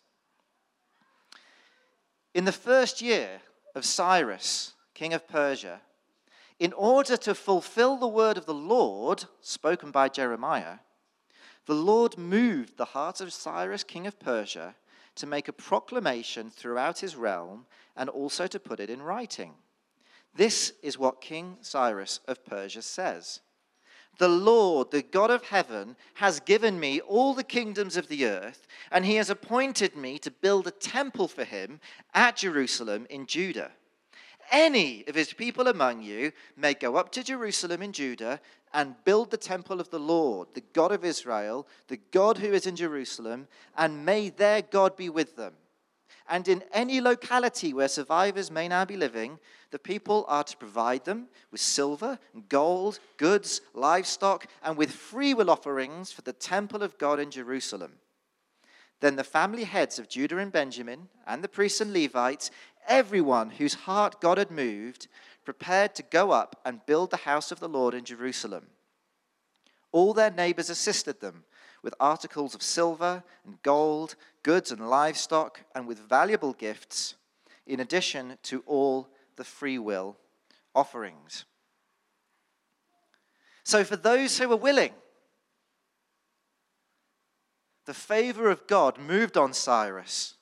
In 2.34 2.44
the 2.44 2.52
first 2.52 3.00
year 3.00 3.40
of 3.74 3.84
Cyrus, 3.84 4.74
king 4.92 5.14
of 5.14 5.26
Persia, 5.26 5.80
in 6.58 6.72
order 6.72 7.16
to 7.16 7.34
fulfill 7.34 7.96
the 7.96 8.08
word 8.08 8.36
of 8.36 8.46
the 8.46 8.54
Lord 8.54 9.24
spoken 9.40 9.90
by 9.90 10.08
Jeremiah, 10.08 10.78
the 11.66 11.74
Lord 11.74 12.18
moved 12.18 12.76
the 12.76 12.84
heart 12.84 13.20
of 13.20 13.32
Cyrus, 13.32 13.84
king 13.84 14.06
of 14.06 14.20
Persia, 14.20 14.76
to 15.16 15.26
make 15.26 15.48
a 15.48 15.52
proclamation 15.52 16.50
throughout 16.50 16.98
his 16.98 17.16
realm 17.16 17.66
and 17.96 18.08
also 18.08 18.46
to 18.46 18.60
put 18.60 18.80
it 18.80 18.90
in 18.90 19.02
writing. 19.02 19.54
This 20.34 20.72
is 20.82 20.98
what 20.98 21.20
King 21.20 21.58
Cyrus 21.60 22.20
of 22.26 22.44
Persia 22.44 22.82
says 22.82 23.40
The 24.18 24.28
Lord, 24.28 24.90
the 24.90 25.02
God 25.02 25.30
of 25.30 25.44
heaven, 25.44 25.96
has 26.14 26.40
given 26.40 26.78
me 26.78 27.00
all 27.00 27.34
the 27.34 27.44
kingdoms 27.44 27.96
of 27.96 28.08
the 28.08 28.26
earth, 28.26 28.66
and 28.90 29.04
he 29.04 29.14
has 29.14 29.30
appointed 29.30 29.96
me 29.96 30.18
to 30.18 30.30
build 30.30 30.66
a 30.66 30.72
temple 30.72 31.28
for 31.28 31.44
him 31.44 31.80
at 32.12 32.36
Jerusalem 32.36 33.06
in 33.08 33.26
Judah 33.26 33.70
any 34.50 35.04
of 35.06 35.14
his 35.14 35.32
people 35.32 35.68
among 35.68 36.02
you 36.02 36.32
may 36.56 36.74
go 36.74 36.96
up 36.96 37.10
to 37.12 37.24
Jerusalem 37.24 37.82
in 37.82 37.92
Judah 37.92 38.40
and 38.72 38.96
build 39.04 39.30
the 39.30 39.36
temple 39.36 39.80
of 39.80 39.90
the 39.90 40.00
Lord, 40.00 40.48
the 40.54 40.64
God 40.72 40.92
of 40.92 41.04
Israel, 41.04 41.66
the 41.88 42.00
God 42.10 42.38
who 42.38 42.52
is 42.52 42.66
in 42.66 42.76
Jerusalem, 42.76 43.48
and 43.76 44.04
may 44.04 44.30
their 44.30 44.62
God 44.62 44.96
be 44.96 45.08
with 45.08 45.36
them. 45.36 45.54
And 46.28 46.48
in 46.48 46.64
any 46.72 47.00
locality 47.00 47.74
where 47.74 47.88
survivors 47.88 48.50
may 48.50 48.66
now 48.66 48.84
be 48.84 48.96
living, 48.96 49.38
the 49.70 49.78
people 49.78 50.24
are 50.26 50.44
to 50.44 50.56
provide 50.56 51.04
them 51.04 51.28
with 51.50 51.60
silver, 51.60 52.18
gold, 52.48 52.98
goods, 53.18 53.60
livestock, 53.74 54.46
and 54.62 54.76
with 54.76 54.90
freewill 54.90 55.50
offerings 55.50 56.12
for 56.12 56.22
the 56.22 56.32
temple 56.32 56.82
of 56.82 56.96
God 56.96 57.20
in 57.20 57.30
Jerusalem. 57.30 57.92
Then 59.00 59.16
the 59.16 59.24
family 59.24 59.64
heads 59.64 59.98
of 59.98 60.08
Judah 60.08 60.38
and 60.38 60.50
Benjamin, 60.50 61.08
and 61.26 61.44
the 61.44 61.48
priests 61.48 61.82
and 61.82 61.92
Levites, 61.92 62.50
everyone 62.88 63.50
whose 63.50 63.74
heart 63.74 64.20
God 64.20 64.38
had 64.38 64.50
moved 64.50 65.08
prepared 65.44 65.94
to 65.94 66.02
go 66.02 66.30
up 66.30 66.60
and 66.64 66.84
build 66.86 67.10
the 67.10 67.18
house 67.18 67.52
of 67.52 67.60
the 67.60 67.68
Lord 67.68 67.94
in 67.94 68.04
Jerusalem. 68.04 68.66
All 69.92 70.14
their 70.14 70.30
neighbors 70.30 70.70
assisted 70.70 71.20
them 71.20 71.44
with 71.82 71.94
articles 72.00 72.54
of 72.54 72.62
silver 72.62 73.22
and 73.46 73.62
gold, 73.62 74.16
goods 74.42 74.72
and 74.72 74.88
livestock, 74.88 75.60
and 75.74 75.86
with 75.86 75.98
valuable 75.98 76.54
gifts, 76.54 77.14
in 77.66 77.78
addition 77.78 78.38
to 78.44 78.62
all 78.66 79.08
the 79.36 79.44
free 79.44 79.78
will 79.78 80.16
offerings. 80.74 81.44
So, 83.64 83.84
for 83.84 83.96
those 83.96 84.38
who 84.38 84.48
were 84.48 84.56
willing, 84.56 84.92
the 87.86 87.94
favor 87.94 88.50
of 88.50 88.66
God 88.66 88.98
moved 88.98 89.36
on 89.36 89.52
Cyrus 89.52 90.34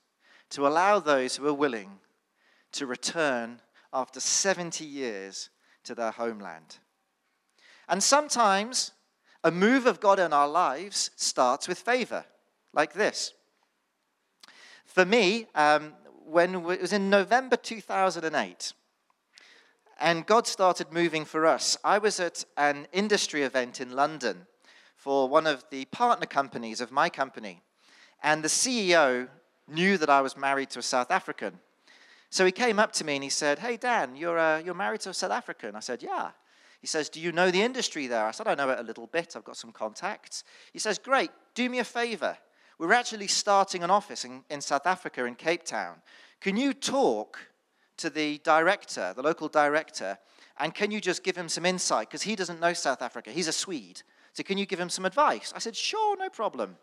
to 0.51 0.67
allow 0.67 0.99
those 1.01 1.37
who 1.37 1.45
were 1.45 1.53
willing 1.53 1.99
to 2.73 2.87
return 2.87 3.61
after 3.93 4.21
70 4.21 4.85
years 4.85 5.51
to 5.85 5.95
their 5.95 6.11
homeland. 6.11 6.79
And 7.89 8.03
sometimes 8.03 8.93
a 9.45 9.51
move 9.51 9.87
of 9.87 10.01
God 10.01 10.19
in 10.19 10.33
our 10.33 10.49
lives 10.49 11.11
starts 11.17 11.69
with 11.69 11.79
favor, 11.79 12.25
like 12.73 12.95
this. 12.95 13.35
For 14.87 15.05
me, 15.05 15.47
um, 15.55 15.95
when 16.25 16.55
it 16.55 16.63
was 16.81 16.93
in 16.93 17.11
November 17.11 17.57
2008, 17.57 18.73
and 20.01 20.27
God 20.27 20.47
started 20.47 20.93
moving 20.93 21.25
for 21.25 21.47
us, 21.47 21.77
I 21.85 21.99
was 21.99 22.19
at 22.19 22.45
an 22.57 22.87
industry 22.93 23.43
event 23.43 23.81
in 23.81 23.93
London 23.93 24.47
for 24.97 25.29
one 25.29 25.47
of 25.47 25.65
the 25.71 25.85
partner 25.87 26.27
companies 26.27 26.81
of 26.81 26.93
my 26.93 27.09
company. 27.09 27.63
And 28.23 28.43
the 28.43 28.49
CEO 28.49 29.29
knew 29.69 29.99
that 29.99 30.11
I 30.11 30.21
was 30.21 30.37
married 30.37 30.71
to 30.71 30.79
a 30.79 30.83
South 30.83 31.11
African. 31.11 31.59
So 32.33 32.47
he 32.47 32.51
came 32.51 32.79
up 32.79 32.93
to 32.93 33.05
me 33.05 33.17
and 33.17 33.23
he 33.23 33.29
said, 33.29 33.59
Hey, 33.59 33.77
Dan, 33.77 34.17
you're, 34.17 34.39
uh, 34.39 34.59
you're 34.59 34.73
married 34.73 35.03
to 35.03 35.11
a 35.11 35.15
South 35.15 35.31
African. 35.31 35.77
I 35.77 35.81
said, 35.81 36.03
Yeah. 36.03 36.31
He 36.81 36.87
says, 36.87 37.11
Do 37.11 37.21
you 37.21 37.31
know 37.31 37.51
the 37.51 37.61
industry 37.61 38.07
there? 38.07 38.25
I 38.25 38.31
said, 38.31 38.49
I 38.49 38.55
know 38.55 38.71
it 38.71 38.79
a 38.79 38.83
little 38.83 39.07
bit. 39.07 39.37
I've 39.37 39.45
got 39.45 39.59
some 39.59 39.71
contacts. 39.71 40.43
He 40.73 40.79
says, 40.79 40.99
Great, 40.99 41.31
do 41.55 41.69
me 41.69 41.79
a 41.79 41.85
favor. 41.85 42.39
We're 42.79 42.95
actually 42.95 43.27
starting 43.27 43.85
an 43.85 43.91
office 43.91 44.25
in, 44.25 44.45
in 44.49 44.63
South 44.63 44.87
Africa, 44.87 45.27
in 45.27 45.35
Cape 45.35 45.63
Town. 45.63 45.97
Can 46.41 46.57
you 46.57 46.73
talk 46.73 47.39
to 47.99 48.09
the 48.09 48.39
director, 48.39 49.13
the 49.15 49.23
local 49.23 49.49
director, 49.49 50.17
and 50.59 50.75
can 50.75 50.91
you 50.91 51.03
just 51.03 51.23
give 51.23 51.37
him 51.37 51.51
some 51.51 51.67
insight? 51.67 52.09
Because 52.09 52.23
he 52.23 52.35
doesn't 52.35 52.61
know 52.61 52.73
South 52.73 53.03
Africa. 53.03 53.31
He's 53.31 53.47
a 53.47 53.53
Swede. 53.53 54.01
So 54.33 54.43
can 54.43 54.57
you 54.57 54.65
give 54.65 54.81
him 54.81 54.89
some 54.89 55.05
advice? 55.05 55.53
I 55.55 55.59
said, 55.59 55.77
Sure, 55.77 56.17
no 56.17 56.31
problem. 56.31 56.79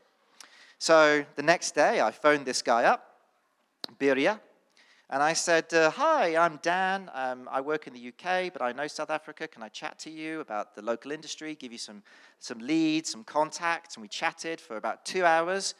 So 0.78 1.26
the 1.36 1.44
next 1.44 1.74
day, 1.74 2.02
I 2.02 2.12
phoned 2.12 2.46
this 2.46 2.62
guy 2.62 2.84
up, 2.84 3.04
Biria, 4.00 4.40
and 5.12 5.24
I 5.24 5.34
said, 5.34 5.74
uh, 5.74 5.90
Hi, 5.90 6.38
I'm 6.38 6.60
Dan. 6.62 7.10
Um, 7.16 7.50
I 7.52 7.62
work 7.62 7.88
in 7.88 7.94
the 7.94 8.08
UK, 8.10 8.54
but 8.54 8.62
I 8.62 8.72
know 8.74 8.86
South 8.86 9.10
Africa. 9.10 9.48
Can 9.48 9.64
I 9.64 9.70
chat 9.70 9.98
to 10.00 10.12
you 10.12 10.40
about 10.40 10.76
the 10.76 10.84
local 10.84 11.12
industry, 11.12 11.56
give 11.56 11.72
you 11.72 11.80
some, 11.80 12.04
some 12.40 12.60
leads, 12.60 13.10
some 13.10 13.24
contacts? 13.24 13.96
And 13.96 14.04
we 14.04 14.08
chatted 14.08 14.62
for 14.62 14.78
about 14.78 15.06
two 15.06 15.26
hours. 15.26 15.74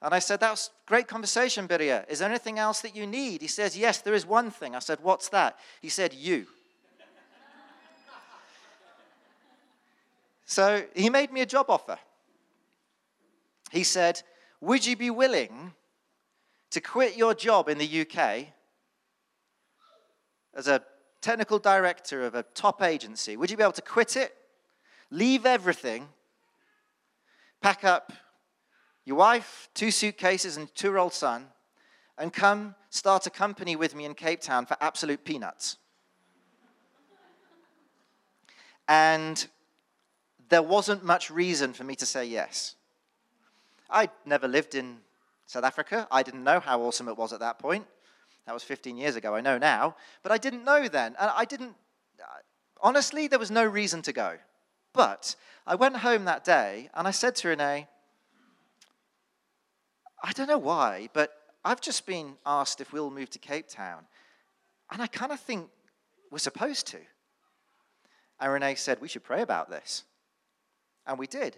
And 0.00 0.14
I 0.14 0.18
said, 0.18 0.40
That 0.40 0.50
was 0.50 0.70
great 0.86 1.08
conversation, 1.08 1.68
Biria. 1.68 2.08
Is 2.08 2.20
there 2.20 2.28
anything 2.30 2.58
else 2.58 2.80
that 2.80 2.96
you 2.96 3.06
need? 3.06 3.42
He 3.42 3.48
says, 3.48 3.76
Yes, 3.76 4.00
there 4.00 4.14
is 4.14 4.24
one 4.24 4.50
thing. 4.50 4.74
I 4.74 4.78
said, 4.78 4.98
What's 5.02 5.28
that? 5.28 5.58
He 5.82 5.90
said, 5.90 6.14
You. 6.14 6.46
so 10.46 10.84
he 10.94 11.10
made 11.10 11.32
me 11.32 11.42
a 11.42 11.46
job 11.46 11.66
offer. 11.68 11.98
He 13.70 13.84
said, 13.84 14.22
Would 14.62 14.86
you 14.86 14.96
be 14.96 15.10
willing 15.10 15.74
to 16.70 16.80
quit 16.80 17.18
your 17.18 17.34
job 17.34 17.68
in 17.68 17.76
the 17.76 18.06
UK 18.06 18.54
as 20.54 20.68
a 20.68 20.82
technical 21.20 21.58
director 21.58 22.24
of 22.24 22.34
a 22.34 22.42
top 22.54 22.82
agency, 22.82 23.36
would 23.36 23.50
you 23.50 23.56
be 23.56 23.62
able 23.62 23.72
to 23.72 23.82
quit 23.82 24.16
it, 24.16 24.34
leave 25.10 25.46
everything, 25.46 26.08
pack 27.60 27.84
up 27.84 28.12
your 29.04 29.16
wife, 29.16 29.68
two 29.74 29.90
suitcases, 29.90 30.56
and 30.56 30.74
two 30.74 30.88
year 30.88 30.98
old 30.98 31.12
son, 31.12 31.46
and 32.18 32.32
come 32.32 32.74
start 32.90 33.26
a 33.26 33.30
company 33.30 33.76
with 33.76 33.94
me 33.94 34.04
in 34.04 34.14
Cape 34.14 34.40
Town 34.40 34.66
for 34.66 34.76
absolute 34.80 35.24
peanuts? 35.24 35.76
and 38.90 39.46
there 40.48 40.62
wasn't 40.62 41.04
much 41.04 41.30
reason 41.30 41.72
for 41.72 41.84
me 41.84 41.94
to 41.94 42.04
say 42.04 42.24
yes. 42.24 42.74
I'd 43.88 44.10
never 44.26 44.48
lived 44.48 44.74
in 44.74 44.98
South 45.46 45.62
Africa. 45.62 46.08
I 46.10 46.24
didn't 46.24 46.42
know 46.42 46.58
how 46.58 46.82
awesome 46.82 47.06
it 47.06 47.16
was 47.16 47.32
at 47.32 47.38
that 47.38 47.60
point. 47.60 47.86
That 48.46 48.52
was 48.52 48.62
15 48.62 48.96
years 48.96 49.16
ago. 49.16 49.34
I 49.34 49.40
know 49.40 49.58
now. 49.58 49.96
But 50.22 50.32
I 50.32 50.38
didn't 50.38 50.64
know 50.64 50.88
then. 50.88 51.14
And 51.20 51.30
I 51.34 51.44
didn't, 51.44 51.74
uh, 52.20 52.40
honestly, 52.80 53.28
there 53.28 53.38
was 53.38 53.50
no 53.50 53.64
reason 53.64 54.02
to 54.02 54.12
go. 54.12 54.36
But 54.92 55.36
I 55.66 55.74
went 55.74 55.98
home 55.98 56.24
that 56.24 56.44
day 56.44 56.90
and 56.94 57.06
I 57.06 57.10
said 57.10 57.36
to 57.36 57.48
Renee, 57.48 57.86
I 60.22 60.32
don't 60.32 60.48
know 60.48 60.58
why, 60.58 61.08
but 61.12 61.32
I've 61.64 61.80
just 61.80 62.06
been 62.06 62.36
asked 62.44 62.80
if 62.80 62.92
we'll 62.92 63.10
move 63.10 63.30
to 63.30 63.38
Cape 63.38 63.68
Town. 63.68 64.04
And 64.90 65.00
I 65.00 65.06
kind 65.06 65.32
of 65.32 65.40
think 65.40 65.68
we're 66.30 66.38
supposed 66.38 66.86
to. 66.88 66.98
And 68.40 68.52
Renee 68.52 68.74
said, 68.74 69.00
We 69.00 69.08
should 69.08 69.24
pray 69.24 69.42
about 69.42 69.70
this. 69.70 70.04
And 71.06 71.18
we 71.18 71.26
did. 71.26 71.56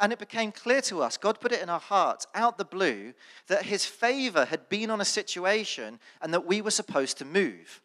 And 0.00 0.12
it 0.12 0.18
became 0.18 0.52
clear 0.52 0.80
to 0.82 1.02
us, 1.02 1.16
God 1.16 1.40
put 1.40 1.52
it 1.52 1.62
in 1.62 1.68
our 1.68 1.80
hearts 1.80 2.26
out 2.34 2.56
the 2.56 2.64
blue, 2.64 3.14
that 3.48 3.64
his 3.64 3.84
favor 3.84 4.44
had 4.44 4.68
been 4.68 4.90
on 4.90 5.00
a 5.00 5.04
situation 5.04 5.98
and 6.22 6.32
that 6.32 6.46
we 6.46 6.62
were 6.62 6.70
supposed 6.70 7.18
to 7.18 7.24
move. 7.24 7.82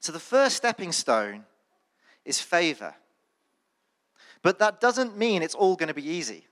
So 0.00 0.12
the 0.12 0.18
first 0.18 0.56
stepping 0.56 0.92
stone 0.92 1.44
is 2.24 2.40
favor. 2.40 2.94
But 4.42 4.58
that 4.58 4.80
doesn't 4.80 5.16
mean 5.16 5.42
it's 5.42 5.54
all 5.54 5.76
going 5.76 5.88
to 5.88 5.94
be 5.94 6.06
easy. 6.06 6.46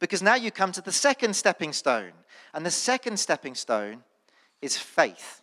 Because 0.00 0.22
now 0.22 0.34
you 0.34 0.50
come 0.50 0.72
to 0.72 0.82
the 0.82 0.92
second 0.92 1.34
stepping 1.34 1.72
stone. 1.72 2.12
And 2.52 2.66
the 2.66 2.70
second 2.70 3.18
stepping 3.18 3.54
stone 3.54 4.02
is 4.60 4.76
faith. 4.76 5.40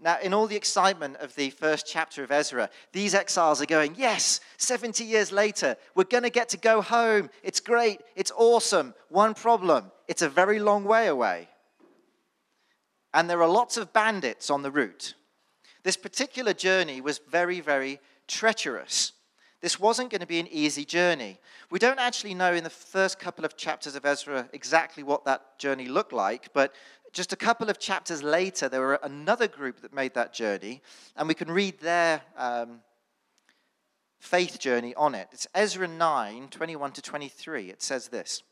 Now, 0.00 0.18
in 0.20 0.32
all 0.32 0.46
the 0.46 0.56
excitement 0.56 1.16
of 1.16 1.34
the 1.34 1.50
first 1.50 1.86
chapter 1.86 2.22
of 2.22 2.30
Ezra, 2.30 2.70
these 2.92 3.14
exiles 3.14 3.60
are 3.60 3.66
going, 3.66 3.94
Yes, 3.96 4.40
70 4.56 5.04
years 5.04 5.32
later, 5.32 5.76
we're 5.94 6.04
going 6.04 6.22
to 6.22 6.30
get 6.30 6.48
to 6.50 6.56
go 6.56 6.80
home. 6.80 7.30
It's 7.42 7.60
great. 7.60 8.00
It's 8.14 8.32
awesome. 8.36 8.94
One 9.08 9.34
problem 9.34 9.90
it's 10.06 10.22
a 10.22 10.28
very 10.28 10.58
long 10.58 10.84
way 10.84 11.06
away. 11.06 11.48
And 13.12 13.28
there 13.28 13.42
are 13.42 13.48
lots 13.48 13.76
of 13.76 13.92
bandits 13.92 14.50
on 14.50 14.62
the 14.62 14.70
route. 14.70 15.14
This 15.82 15.96
particular 15.96 16.52
journey 16.52 17.00
was 17.00 17.18
very, 17.30 17.60
very 17.60 18.00
treacherous. 18.26 19.12
This 19.60 19.80
wasn't 19.80 20.10
going 20.10 20.20
to 20.20 20.26
be 20.26 20.38
an 20.38 20.48
easy 20.48 20.84
journey. 20.84 21.40
We 21.70 21.80
don't 21.80 21.98
actually 21.98 22.34
know 22.34 22.54
in 22.54 22.62
the 22.62 22.70
first 22.70 23.18
couple 23.18 23.44
of 23.44 23.56
chapters 23.56 23.96
of 23.96 24.06
Ezra 24.06 24.48
exactly 24.52 25.02
what 25.02 25.24
that 25.24 25.58
journey 25.58 25.88
looked 25.88 26.12
like, 26.12 26.52
but 26.52 26.72
just 27.12 27.32
a 27.32 27.36
couple 27.36 27.70
of 27.70 27.78
chapters 27.78 28.22
later, 28.22 28.68
there 28.68 28.80
were 28.80 29.00
another 29.02 29.48
group 29.48 29.80
that 29.80 29.92
made 29.92 30.14
that 30.14 30.32
journey, 30.32 30.82
and 31.16 31.28
we 31.28 31.34
can 31.34 31.50
read 31.50 31.80
their 31.80 32.22
um, 32.36 32.80
faith 34.18 34.58
journey 34.58 34.94
on 34.94 35.14
it. 35.14 35.28
It's 35.32 35.46
Ezra 35.54 35.88
9 35.88 36.48
21 36.48 36.92
to 36.92 37.02
23. 37.02 37.70
It 37.70 37.82
says 37.82 38.08
this 38.08 38.42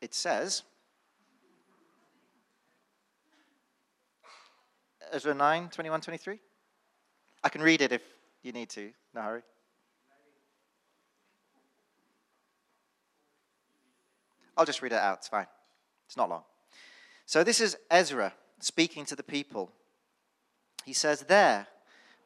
It 0.00 0.14
says, 0.14 0.62
Ezra 5.12 5.34
9 5.34 5.68
21 5.68 6.00
23. 6.00 6.38
I 7.42 7.48
can 7.48 7.60
read 7.60 7.82
it 7.82 7.92
if 7.92 8.02
you 8.42 8.52
need 8.52 8.70
to. 8.70 8.90
No 9.14 9.22
hurry. 9.22 9.42
I'll 14.60 14.66
just 14.66 14.82
read 14.82 14.92
it 14.92 14.98
out. 14.98 15.20
It's 15.20 15.28
fine. 15.28 15.46
It's 16.06 16.18
not 16.18 16.28
long. 16.28 16.42
So 17.24 17.42
this 17.42 17.62
is 17.62 17.78
Ezra 17.90 18.34
speaking 18.58 19.06
to 19.06 19.16
the 19.16 19.22
people. 19.22 19.72
He 20.84 20.92
says, 20.92 21.22
There, 21.22 21.66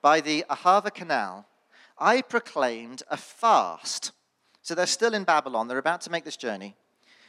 by 0.02 0.20
the 0.20 0.44
Ahava 0.50 0.92
Canal, 0.92 1.46
I 1.96 2.22
proclaimed 2.22 3.04
a 3.08 3.16
fast. 3.16 4.10
So 4.62 4.74
they're 4.74 4.86
still 4.86 5.14
in 5.14 5.22
Babylon. 5.22 5.68
They're 5.68 5.78
about 5.78 6.00
to 6.00 6.10
make 6.10 6.24
this 6.24 6.36
journey. 6.36 6.74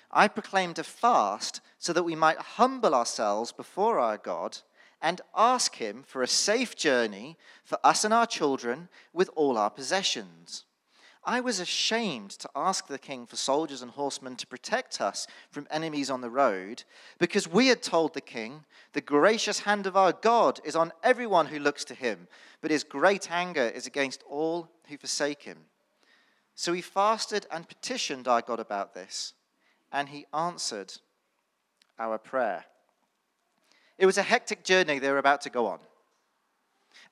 I 0.09 0.27
proclaimed 0.27 0.79
a 0.79 0.83
fast 0.83 1.61
so 1.77 1.93
that 1.93 2.01
we 2.01 2.15
might 2.15 2.39
humble 2.39 2.95
ourselves 2.95 3.51
before 3.51 3.99
our 3.99 4.17
God 4.17 4.57
and 5.03 5.21
ask 5.35 5.75
Him 5.75 6.01
for 6.01 6.23
a 6.23 6.27
safe 6.27 6.75
journey 6.75 7.37
for 7.63 7.77
us 7.83 8.03
and 8.03 8.11
our 8.11 8.25
children 8.25 8.89
with 9.13 9.29
all 9.35 9.55
our 9.55 9.69
possessions. 9.69 10.63
I 11.25 11.41
was 11.41 11.59
ashamed 11.59 12.31
to 12.31 12.49
ask 12.55 12.87
the 12.87 12.99
king 12.99 13.25
for 13.25 13.35
soldiers 13.35 13.81
and 13.81 13.91
horsemen 13.91 14.35
to 14.35 14.47
protect 14.47 15.01
us 15.01 15.25
from 15.49 15.67
enemies 15.71 16.11
on 16.11 16.21
the 16.21 16.29
road, 16.29 16.83
because 17.17 17.47
we 17.47 17.67
had 17.67 17.81
told 17.81 18.13
the 18.13 18.21
king, 18.21 18.63
The 18.93 19.01
gracious 19.01 19.61
hand 19.61 19.87
of 19.87 19.97
our 19.97 20.13
God 20.13 20.59
is 20.63 20.75
on 20.75 20.93
everyone 21.03 21.47
who 21.47 21.57
looks 21.57 21.83
to 21.85 21.95
him, 21.95 22.27
but 22.61 22.69
his 22.69 22.83
great 22.83 23.31
anger 23.31 23.67
is 23.67 23.87
against 23.87 24.23
all 24.29 24.69
who 24.87 24.97
forsake 24.97 25.41
him. 25.43 25.57
So 26.53 26.73
we 26.73 26.81
fasted 26.81 27.47
and 27.51 27.67
petitioned 27.67 28.27
our 28.27 28.41
God 28.41 28.59
about 28.59 28.93
this, 28.93 29.33
and 29.91 30.09
he 30.09 30.27
answered 30.31 30.93
our 31.97 32.19
prayer. 32.19 32.65
It 33.97 34.05
was 34.05 34.17
a 34.17 34.23
hectic 34.23 34.63
journey 34.63 34.99
they 34.99 35.11
were 35.11 35.17
about 35.17 35.41
to 35.41 35.49
go 35.49 35.65
on. 35.67 35.79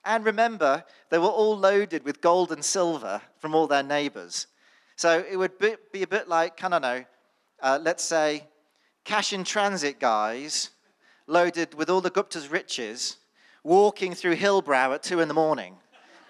And 0.04 0.24
remember, 0.24 0.84
they 1.10 1.18
were 1.18 1.26
all 1.26 1.56
loaded 1.56 2.04
with 2.04 2.20
gold 2.20 2.52
and 2.52 2.64
silver 2.64 3.22
from 3.38 3.54
all 3.54 3.66
their 3.66 3.82
neighbors. 3.82 4.46
So 4.96 5.24
it 5.28 5.36
would 5.36 5.58
be, 5.58 6.02
a 6.02 6.06
bit 6.06 6.28
like, 6.28 6.62
I 6.62 6.68
don't 6.68 6.82
know, 6.82 7.04
uh, 7.62 7.78
let's 7.82 8.04
say, 8.04 8.44
cash 9.04 9.32
in 9.32 9.44
transit 9.44 9.98
guys 9.98 10.70
loaded 11.26 11.74
with 11.74 11.88
all 11.88 12.00
the 12.00 12.10
Gupta's 12.10 12.48
riches 12.48 13.16
walking 13.62 14.14
through 14.14 14.36
Hillbrow 14.36 14.94
at 14.94 15.02
two 15.02 15.20
in 15.20 15.28
the 15.28 15.34
morning. 15.34 15.74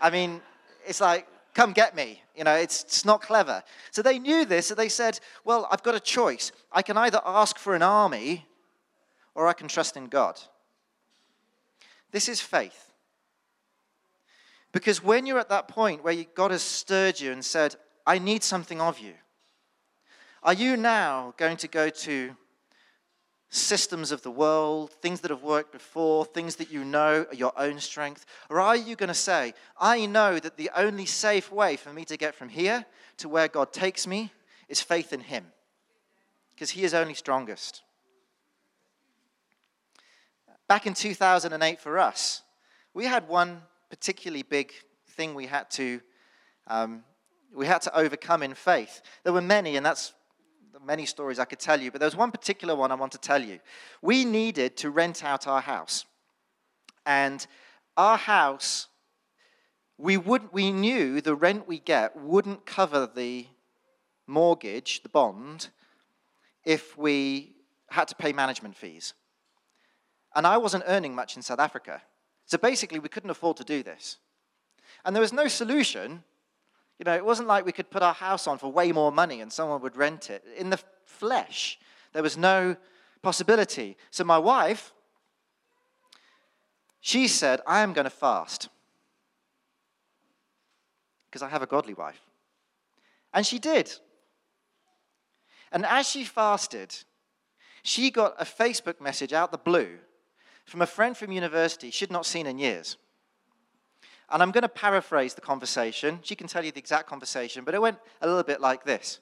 I 0.00 0.10
mean, 0.10 0.40
it's 0.86 1.00
like, 1.00 1.26
come 1.52 1.72
get 1.72 1.96
me. 1.96 2.22
You 2.36 2.44
know, 2.44 2.54
it's, 2.54 2.84
it's 2.84 3.04
not 3.04 3.22
clever. 3.22 3.62
So 3.90 4.02
they 4.02 4.18
knew 4.18 4.44
this, 4.44 4.68
so 4.68 4.74
they 4.74 4.88
said, 4.88 5.18
well, 5.44 5.68
I've 5.70 5.82
got 5.82 5.94
a 5.94 6.00
choice. 6.00 6.52
I 6.72 6.82
can 6.82 6.96
either 6.96 7.20
ask 7.24 7.58
for 7.58 7.74
an 7.74 7.82
army 7.82 8.46
or 9.34 9.48
I 9.48 9.52
can 9.52 9.68
trust 9.68 9.96
in 9.96 10.06
God. 10.06 10.40
This 12.12 12.28
is 12.28 12.40
faith. 12.40 12.92
Because 14.74 15.04
when 15.04 15.24
you're 15.24 15.38
at 15.38 15.50
that 15.50 15.68
point 15.68 16.02
where 16.02 16.24
God 16.34 16.50
has 16.50 16.60
stirred 16.60 17.20
you 17.20 17.30
and 17.30 17.44
said, 17.44 17.76
I 18.04 18.18
need 18.18 18.42
something 18.42 18.80
of 18.80 18.98
you, 18.98 19.14
are 20.42 20.52
you 20.52 20.76
now 20.76 21.32
going 21.36 21.56
to 21.58 21.68
go 21.68 21.88
to 21.88 22.36
systems 23.50 24.10
of 24.10 24.22
the 24.22 24.32
world, 24.32 24.90
things 24.90 25.20
that 25.20 25.30
have 25.30 25.44
worked 25.44 25.70
before, 25.70 26.24
things 26.24 26.56
that 26.56 26.72
you 26.72 26.84
know 26.84 27.24
are 27.30 27.34
your 27.34 27.52
own 27.56 27.78
strength? 27.78 28.26
Or 28.50 28.60
are 28.60 28.74
you 28.74 28.96
going 28.96 29.08
to 29.08 29.14
say, 29.14 29.54
I 29.80 30.06
know 30.06 30.40
that 30.40 30.56
the 30.56 30.70
only 30.76 31.06
safe 31.06 31.52
way 31.52 31.76
for 31.76 31.92
me 31.92 32.04
to 32.06 32.16
get 32.16 32.34
from 32.34 32.48
here 32.48 32.84
to 33.18 33.28
where 33.28 33.46
God 33.46 33.72
takes 33.72 34.08
me 34.08 34.32
is 34.68 34.80
faith 34.80 35.12
in 35.12 35.20
Him? 35.20 35.46
Because 36.52 36.70
He 36.70 36.82
is 36.82 36.94
only 36.94 37.14
strongest. 37.14 37.82
Back 40.66 40.84
in 40.84 40.94
2008 40.94 41.80
for 41.80 41.96
us, 41.96 42.42
we 42.92 43.04
had 43.04 43.28
one 43.28 43.62
particularly 43.94 44.42
big 44.42 44.72
thing 45.10 45.36
we 45.36 45.46
had 45.46 45.70
to 45.70 46.00
um, 46.66 47.04
we 47.54 47.64
had 47.64 47.80
to 47.82 47.96
overcome 47.96 48.42
in 48.42 48.52
faith. 48.52 49.00
There 49.22 49.32
were 49.32 49.40
many, 49.40 49.76
and 49.76 49.86
that's 49.86 50.12
many 50.84 51.06
stories 51.06 51.38
I 51.38 51.44
could 51.44 51.60
tell 51.60 51.80
you, 51.80 51.92
but 51.92 52.00
there 52.00 52.08
was 52.08 52.16
one 52.16 52.32
particular 52.32 52.74
one 52.74 52.90
I 52.90 52.96
want 52.96 53.12
to 53.12 53.18
tell 53.18 53.40
you. 53.40 53.60
We 54.02 54.24
needed 54.24 54.76
to 54.78 54.90
rent 54.90 55.22
out 55.22 55.46
our 55.46 55.60
house, 55.60 56.06
and 57.06 57.46
our 57.96 58.18
house 58.18 58.88
we 59.96 60.16
would 60.16 60.52
we 60.52 60.72
knew 60.72 61.20
the 61.20 61.36
rent 61.36 61.68
we 61.68 61.78
get 61.78 62.16
wouldn't 62.16 62.66
cover 62.66 63.08
the 63.14 63.46
mortgage, 64.26 65.04
the 65.04 65.08
bond, 65.08 65.68
if 66.64 66.98
we 66.98 67.54
had 67.90 68.08
to 68.08 68.16
pay 68.16 68.32
management 68.32 68.76
fees. 68.76 69.14
And 70.34 70.48
I 70.48 70.56
wasn't 70.56 70.82
earning 70.88 71.14
much 71.14 71.36
in 71.36 71.42
South 71.42 71.60
Africa. 71.60 72.02
So 72.46 72.58
basically, 72.58 72.98
we 72.98 73.08
couldn't 73.08 73.30
afford 73.30 73.56
to 73.58 73.64
do 73.64 73.82
this. 73.82 74.18
And 75.04 75.14
there 75.14 75.20
was 75.20 75.32
no 75.32 75.48
solution. 75.48 76.22
You 76.98 77.04
know, 77.04 77.14
it 77.14 77.24
wasn't 77.24 77.48
like 77.48 77.64
we 77.64 77.72
could 77.72 77.90
put 77.90 78.02
our 78.02 78.14
house 78.14 78.46
on 78.46 78.58
for 78.58 78.70
way 78.70 78.92
more 78.92 79.10
money 79.10 79.40
and 79.40 79.52
someone 79.52 79.80
would 79.82 79.96
rent 79.96 80.30
it. 80.30 80.44
In 80.56 80.70
the 80.70 80.80
flesh, 81.04 81.78
there 82.12 82.22
was 82.22 82.36
no 82.36 82.76
possibility. 83.22 83.96
So 84.10 84.24
my 84.24 84.38
wife, 84.38 84.92
she 87.00 87.28
said, 87.28 87.60
I 87.66 87.80
am 87.80 87.92
going 87.92 88.04
to 88.04 88.10
fast 88.10 88.68
because 91.26 91.42
I 91.42 91.48
have 91.48 91.62
a 91.62 91.66
godly 91.66 91.94
wife. 91.94 92.20
And 93.32 93.44
she 93.44 93.58
did. 93.58 93.92
And 95.72 95.84
as 95.84 96.08
she 96.08 96.24
fasted, 96.24 96.94
she 97.82 98.10
got 98.10 98.40
a 98.40 98.44
Facebook 98.44 99.00
message 99.00 99.32
out 99.32 99.50
the 99.50 99.58
blue 99.58 99.98
from 100.64 100.82
a 100.82 100.86
friend 100.86 101.16
from 101.16 101.32
university 101.32 101.90
she'd 101.90 102.10
not 102.10 102.26
seen 102.26 102.46
in 102.46 102.58
years. 102.58 102.96
And 104.30 104.42
I'm 104.42 104.50
going 104.50 104.62
to 104.62 104.68
paraphrase 104.68 105.34
the 105.34 105.40
conversation. 105.40 106.18
She 106.22 106.34
can 106.34 106.46
tell 106.46 106.64
you 106.64 106.72
the 106.72 106.78
exact 106.78 107.06
conversation, 107.06 107.64
but 107.64 107.74
it 107.74 107.82
went 107.82 107.98
a 108.22 108.26
little 108.26 108.42
bit 108.42 108.60
like 108.60 108.84
this 108.84 109.20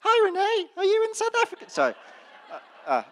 Hi, 0.00 0.26
Renee, 0.26 0.70
are 0.76 0.84
you 0.84 1.04
in 1.04 1.14
South 1.14 1.34
Africa? 1.42 1.64
Sorry. 1.68 1.94
Uh, 2.50 2.58
uh, 2.86 3.02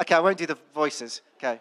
okay, 0.00 0.14
I 0.14 0.20
won't 0.20 0.38
do 0.38 0.46
the 0.46 0.58
voices. 0.74 1.22
Okay. 1.36 1.60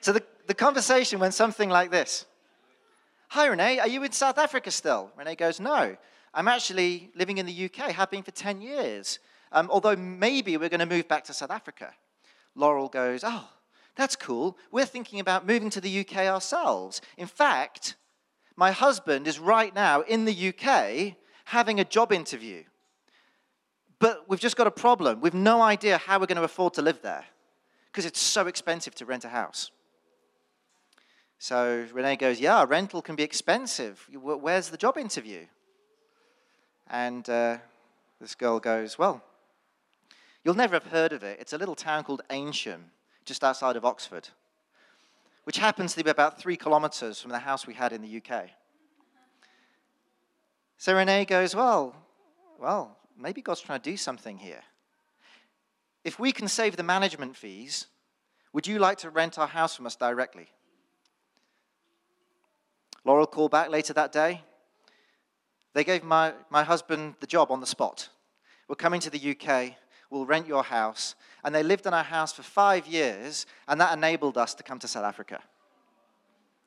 So 0.00 0.12
the, 0.12 0.22
the 0.46 0.54
conversation 0.54 1.20
went 1.20 1.34
something 1.34 1.68
like 1.68 1.90
this 1.90 2.26
Hi, 3.28 3.46
Renee, 3.46 3.78
are 3.78 3.88
you 3.88 4.02
in 4.02 4.12
South 4.12 4.38
Africa 4.38 4.70
still? 4.70 5.12
Renee 5.16 5.36
goes, 5.36 5.60
No, 5.60 5.96
I'm 6.34 6.48
actually 6.48 7.10
living 7.14 7.38
in 7.38 7.46
the 7.46 7.64
UK, 7.66 7.92
have 7.92 8.10
been 8.10 8.22
for 8.22 8.32
10 8.32 8.60
years 8.60 9.20
um, 9.52 9.68
although 9.70 9.96
maybe 9.96 10.56
we're 10.56 10.68
going 10.68 10.80
to 10.80 10.86
move 10.86 11.08
back 11.08 11.24
to 11.24 11.34
South 11.34 11.50
Africa. 11.50 11.92
Laurel 12.54 12.88
goes, 12.88 13.22
Oh, 13.24 13.48
that's 13.96 14.16
cool. 14.16 14.56
We're 14.70 14.86
thinking 14.86 15.20
about 15.20 15.46
moving 15.46 15.70
to 15.70 15.80
the 15.80 16.00
UK 16.00 16.18
ourselves. 16.18 17.00
In 17.16 17.26
fact, 17.26 17.96
my 18.56 18.70
husband 18.70 19.26
is 19.26 19.38
right 19.38 19.74
now 19.74 20.02
in 20.02 20.24
the 20.24 20.48
UK 20.48 21.16
having 21.46 21.80
a 21.80 21.84
job 21.84 22.12
interview. 22.12 22.64
But 23.98 24.24
we've 24.28 24.40
just 24.40 24.56
got 24.56 24.66
a 24.66 24.70
problem. 24.70 25.20
We've 25.20 25.34
no 25.34 25.60
idea 25.60 25.98
how 25.98 26.18
we're 26.18 26.26
going 26.26 26.36
to 26.36 26.44
afford 26.44 26.74
to 26.74 26.82
live 26.82 27.02
there 27.02 27.24
because 27.86 28.06
it's 28.06 28.20
so 28.20 28.46
expensive 28.46 28.94
to 28.96 29.04
rent 29.04 29.24
a 29.24 29.28
house. 29.28 29.70
So 31.38 31.86
Renee 31.92 32.16
goes, 32.16 32.40
Yeah, 32.40 32.64
rental 32.68 33.02
can 33.02 33.16
be 33.16 33.22
expensive. 33.22 34.06
Where's 34.12 34.68
the 34.68 34.76
job 34.76 34.96
interview? 34.96 35.46
And 36.86 37.28
uh, 37.28 37.58
this 38.20 38.34
girl 38.34 38.60
goes, 38.60 38.98
Well, 38.98 39.22
You'll 40.44 40.54
never 40.54 40.74
have 40.74 40.86
heard 40.86 41.12
of 41.12 41.22
it. 41.22 41.38
It's 41.40 41.52
a 41.52 41.58
little 41.58 41.74
town 41.74 42.04
called 42.04 42.22
Eynsham, 42.30 42.80
just 43.24 43.44
outside 43.44 43.76
of 43.76 43.84
Oxford, 43.84 44.28
which 45.44 45.58
happens 45.58 45.94
to 45.94 46.04
be 46.04 46.10
about 46.10 46.40
three 46.40 46.56
kilometers 46.56 47.20
from 47.20 47.30
the 47.30 47.38
house 47.38 47.66
we 47.66 47.74
had 47.74 47.92
in 47.92 48.02
the 48.02 48.22
UK. 48.22 48.50
So 50.78 50.96
Renee 50.96 51.26
goes, 51.26 51.54
Well, 51.54 51.94
well, 52.58 52.96
maybe 53.18 53.42
God's 53.42 53.60
trying 53.60 53.80
to 53.80 53.90
do 53.90 53.96
something 53.96 54.38
here. 54.38 54.62
if 56.04 56.18
we 56.18 56.32
can 56.32 56.48
save 56.48 56.76
the 56.76 56.82
management 56.82 57.36
fees, 57.36 57.86
would 58.52 58.66
you 58.66 58.78
like 58.78 58.98
to 58.98 59.10
rent 59.10 59.38
our 59.38 59.46
house 59.46 59.76
from 59.76 59.86
us 59.86 59.96
directly? 59.96 60.48
Laurel 63.04 63.26
called 63.26 63.50
back 63.50 63.68
later 63.68 63.92
that 63.92 64.12
day. 64.12 64.42
They 65.74 65.84
gave 65.84 66.02
my, 66.02 66.32
my 66.50 66.64
husband 66.64 67.14
the 67.20 67.26
job 67.26 67.50
on 67.50 67.60
the 67.60 67.66
spot. 67.66 68.08
We're 68.68 68.76
coming 68.76 69.00
to 69.00 69.10
the 69.10 69.36
UK, 69.36 69.74
we'll 70.10 70.26
rent 70.26 70.46
your 70.46 70.64
house. 70.64 71.14
And 71.42 71.54
they 71.54 71.62
lived 71.62 71.86
in 71.86 71.94
our 71.94 72.04
house 72.04 72.32
for 72.32 72.42
five 72.42 72.86
years, 72.86 73.46
and 73.66 73.80
that 73.80 73.96
enabled 73.96 74.36
us 74.36 74.54
to 74.54 74.62
come 74.62 74.78
to 74.80 74.88
South 74.88 75.04
Africa. 75.04 75.40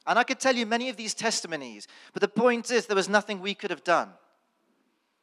And 0.07 0.17
I 0.17 0.23
could 0.23 0.39
tell 0.39 0.55
you 0.55 0.65
many 0.65 0.89
of 0.89 0.97
these 0.97 1.13
testimonies, 1.13 1.87
but 2.11 2.21
the 2.21 2.27
point 2.27 2.71
is, 2.71 2.87
there 2.87 2.95
was 2.95 3.07
nothing 3.07 3.39
we 3.39 3.53
could 3.53 3.69
have 3.69 3.83
done. 3.83 4.09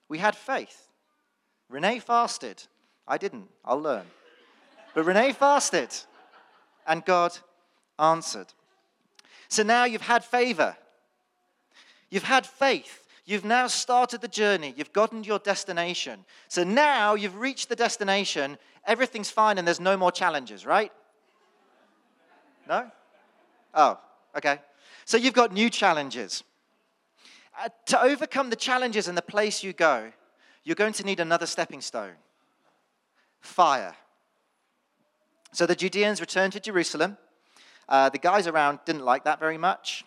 We 0.09 0.19
had 0.19 0.37
faith. 0.37 0.89
Renee 1.69 1.99
fasted. 1.99 2.63
I 3.07 3.19
didn't. 3.19 3.49
I'll 3.65 3.81
learn. 3.81 4.07
But 4.95 5.05
Renee 5.05 5.33
fasted, 5.33 5.91
and 6.87 7.05
God 7.05 7.37
answered. 7.99 8.47
So 9.49 9.63
now 9.63 9.85
you've 9.85 10.03
had 10.03 10.25
favor. 10.25 10.77
You've 12.11 12.25
had 12.25 12.47
faith. 12.47 13.00
You've 13.25 13.45
now 13.45 13.67
started 13.67 14.21
the 14.21 14.29
journey. 14.29 14.75
You've 14.77 14.93
gotten 14.93 15.25
your 15.25 15.39
destination. 15.39 16.25
So 16.49 16.65
now 16.65 17.15
you've 17.15 17.37
reached 17.37 17.69
the 17.69 17.77
destination. 17.77 18.59
Everything's 18.87 19.31
fine 19.31 19.59
and 19.59 19.67
there's 19.67 19.81
no 19.81 19.97
more 19.97 20.11
challenges, 20.11 20.67
right? 20.67 20.93
No? 22.69 22.91
Oh, 23.75 23.99
okay. 24.37 24.59
So 25.05 25.17
you've 25.17 25.35
got 25.35 25.53
new 25.53 25.71
challenges. 25.71 26.45
Uh, 27.59 27.69
to 27.87 28.01
overcome 28.01 28.51
the 28.51 28.57
challenges 28.57 29.09
in 29.09 29.15
the 29.15 29.23
place 29.23 29.63
you 29.63 29.73
go, 29.73 30.13
you're 30.65 30.77
going 30.77 30.93
to 30.95 31.05
need 31.05 31.21
another 31.21 31.47
stepping 31.47 31.81
stone 31.81 32.15
fire. 33.41 33.95
So 35.53 35.67
the 35.67 35.75
Judeans 35.75 36.21
returned 36.21 36.53
to 36.53 36.61
Jerusalem. 36.61 37.17
Uh, 37.89 38.09
the 38.09 38.19
guys 38.19 38.47
around 38.47 38.79
didn't 38.85 39.05
like 39.05 39.25
that 39.25 39.41
very 39.41 39.59
much 39.59 40.05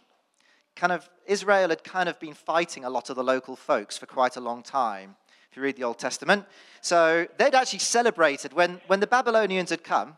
kind 0.75 0.91
of 0.91 1.09
Israel 1.25 1.69
had 1.69 1.83
kind 1.83 2.09
of 2.09 2.19
been 2.19 2.33
fighting 2.33 2.85
a 2.85 2.89
lot 2.89 3.09
of 3.09 3.15
the 3.15 3.23
local 3.23 3.55
folks 3.55 3.97
for 3.97 4.05
quite 4.05 4.35
a 4.35 4.41
long 4.41 4.63
time, 4.63 5.15
if 5.49 5.57
you 5.57 5.63
read 5.63 5.75
the 5.75 5.83
Old 5.83 5.99
Testament. 5.99 6.45
So 6.81 7.27
they'd 7.37 7.55
actually 7.55 7.79
celebrated 7.79 8.53
when, 8.53 8.81
when 8.87 8.99
the 8.99 9.07
Babylonians 9.07 9.69
had 9.69 9.83
come. 9.83 10.17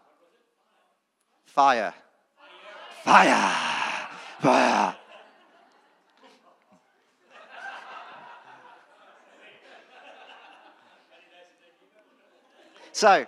Fire. 1.46 1.94
Fire. 3.04 4.08
Fire. 4.40 4.96
So, 12.92 13.26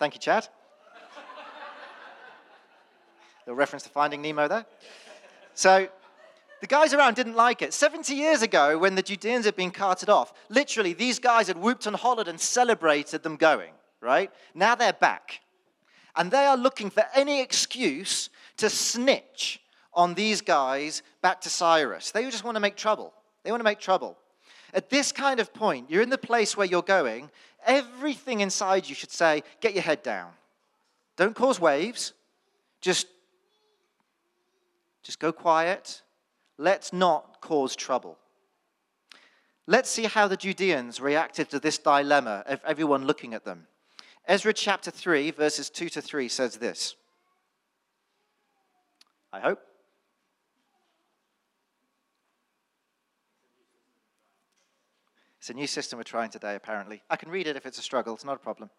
thank 0.00 0.14
you, 0.14 0.20
Chad. 0.20 0.48
Reference 3.54 3.82
to 3.84 3.88
Finding 3.88 4.22
Nemo 4.22 4.48
there. 4.48 4.66
So 5.54 5.88
the 6.60 6.66
guys 6.66 6.94
around 6.94 7.16
didn't 7.16 7.36
like 7.36 7.62
it. 7.62 7.72
70 7.72 8.14
years 8.14 8.42
ago, 8.42 8.78
when 8.78 8.94
the 8.94 9.02
Judeans 9.02 9.44
had 9.44 9.56
been 9.56 9.70
carted 9.70 10.08
off, 10.08 10.32
literally 10.48 10.92
these 10.92 11.18
guys 11.18 11.48
had 11.48 11.56
whooped 11.56 11.86
and 11.86 11.94
hollered 11.94 12.28
and 12.28 12.40
celebrated 12.40 13.22
them 13.22 13.36
going, 13.36 13.72
right? 14.00 14.30
Now 14.54 14.74
they're 14.74 14.92
back. 14.92 15.40
And 16.16 16.30
they 16.30 16.46
are 16.46 16.56
looking 16.56 16.90
for 16.90 17.04
any 17.14 17.42
excuse 17.42 18.30
to 18.56 18.70
snitch 18.70 19.60
on 19.92 20.14
these 20.14 20.40
guys 20.40 21.02
back 21.20 21.40
to 21.42 21.50
Cyrus. 21.50 22.10
They 22.10 22.24
just 22.30 22.44
want 22.44 22.56
to 22.56 22.60
make 22.60 22.76
trouble. 22.76 23.12
They 23.44 23.50
want 23.50 23.60
to 23.60 23.64
make 23.64 23.80
trouble. 23.80 24.16
At 24.74 24.90
this 24.90 25.12
kind 25.12 25.40
of 25.40 25.52
point, 25.54 25.90
you're 25.90 26.02
in 26.02 26.10
the 26.10 26.18
place 26.18 26.56
where 26.56 26.66
you're 26.66 26.82
going, 26.82 27.30
everything 27.66 28.40
inside 28.40 28.88
you 28.88 28.94
should 28.94 29.10
say, 29.10 29.42
get 29.60 29.74
your 29.74 29.82
head 29.82 30.02
down. 30.02 30.30
Don't 31.16 31.34
cause 31.34 31.60
waves. 31.60 32.12
Just 32.80 33.06
just 35.06 35.20
go 35.20 35.30
quiet. 35.30 36.02
Let's 36.58 36.92
not 36.92 37.40
cause 37.40 37.76
trouble. 37.76 38.18
Let's 39.68 39.88
see 39.88 40.04
how 40.04 40.26
the 40.26 40.36
Judeans 40.36 41.00
reacted 41.00 41.48
to 41.50 41.60
this 41.60 41.78
dilemma 41.78 42.42
of 42.46 42.60
everyone 42.66 43.06
looking 43.06 43.32
at 43.32 43.44
them. 43.44 43.68
Ezra 44.26 44.52
chapter 44.52 44.90
3, 44.90 45.30
verses 45.30 45.70
2 45.70 45.88
to 45.90 46.02
3 46.02 46.28
says 46.28 46.56
this. 46.56 46.96
I 49.32 49.38
hope. 49.38 49.60
It's 55.38 55.50
a 55.50 55.54
new 55.54 55.68
system 55.68 55.98
we're 55.98 56.02
trying 56.02 56.30
today, 56.30 56.56
apparently. 56.56 57.02
I 57.08 57.14
can 57.14 57.30
read 57.30 57.46
it 57.46 57.54
if 57.54 57.66
it's 57.66 57.78
a 57.78 57.82
struggle, 57.82 58.14
it's 58.14 58.24
not 58.24 58.36
a 58.36 58.40
problem. 58.40 58.70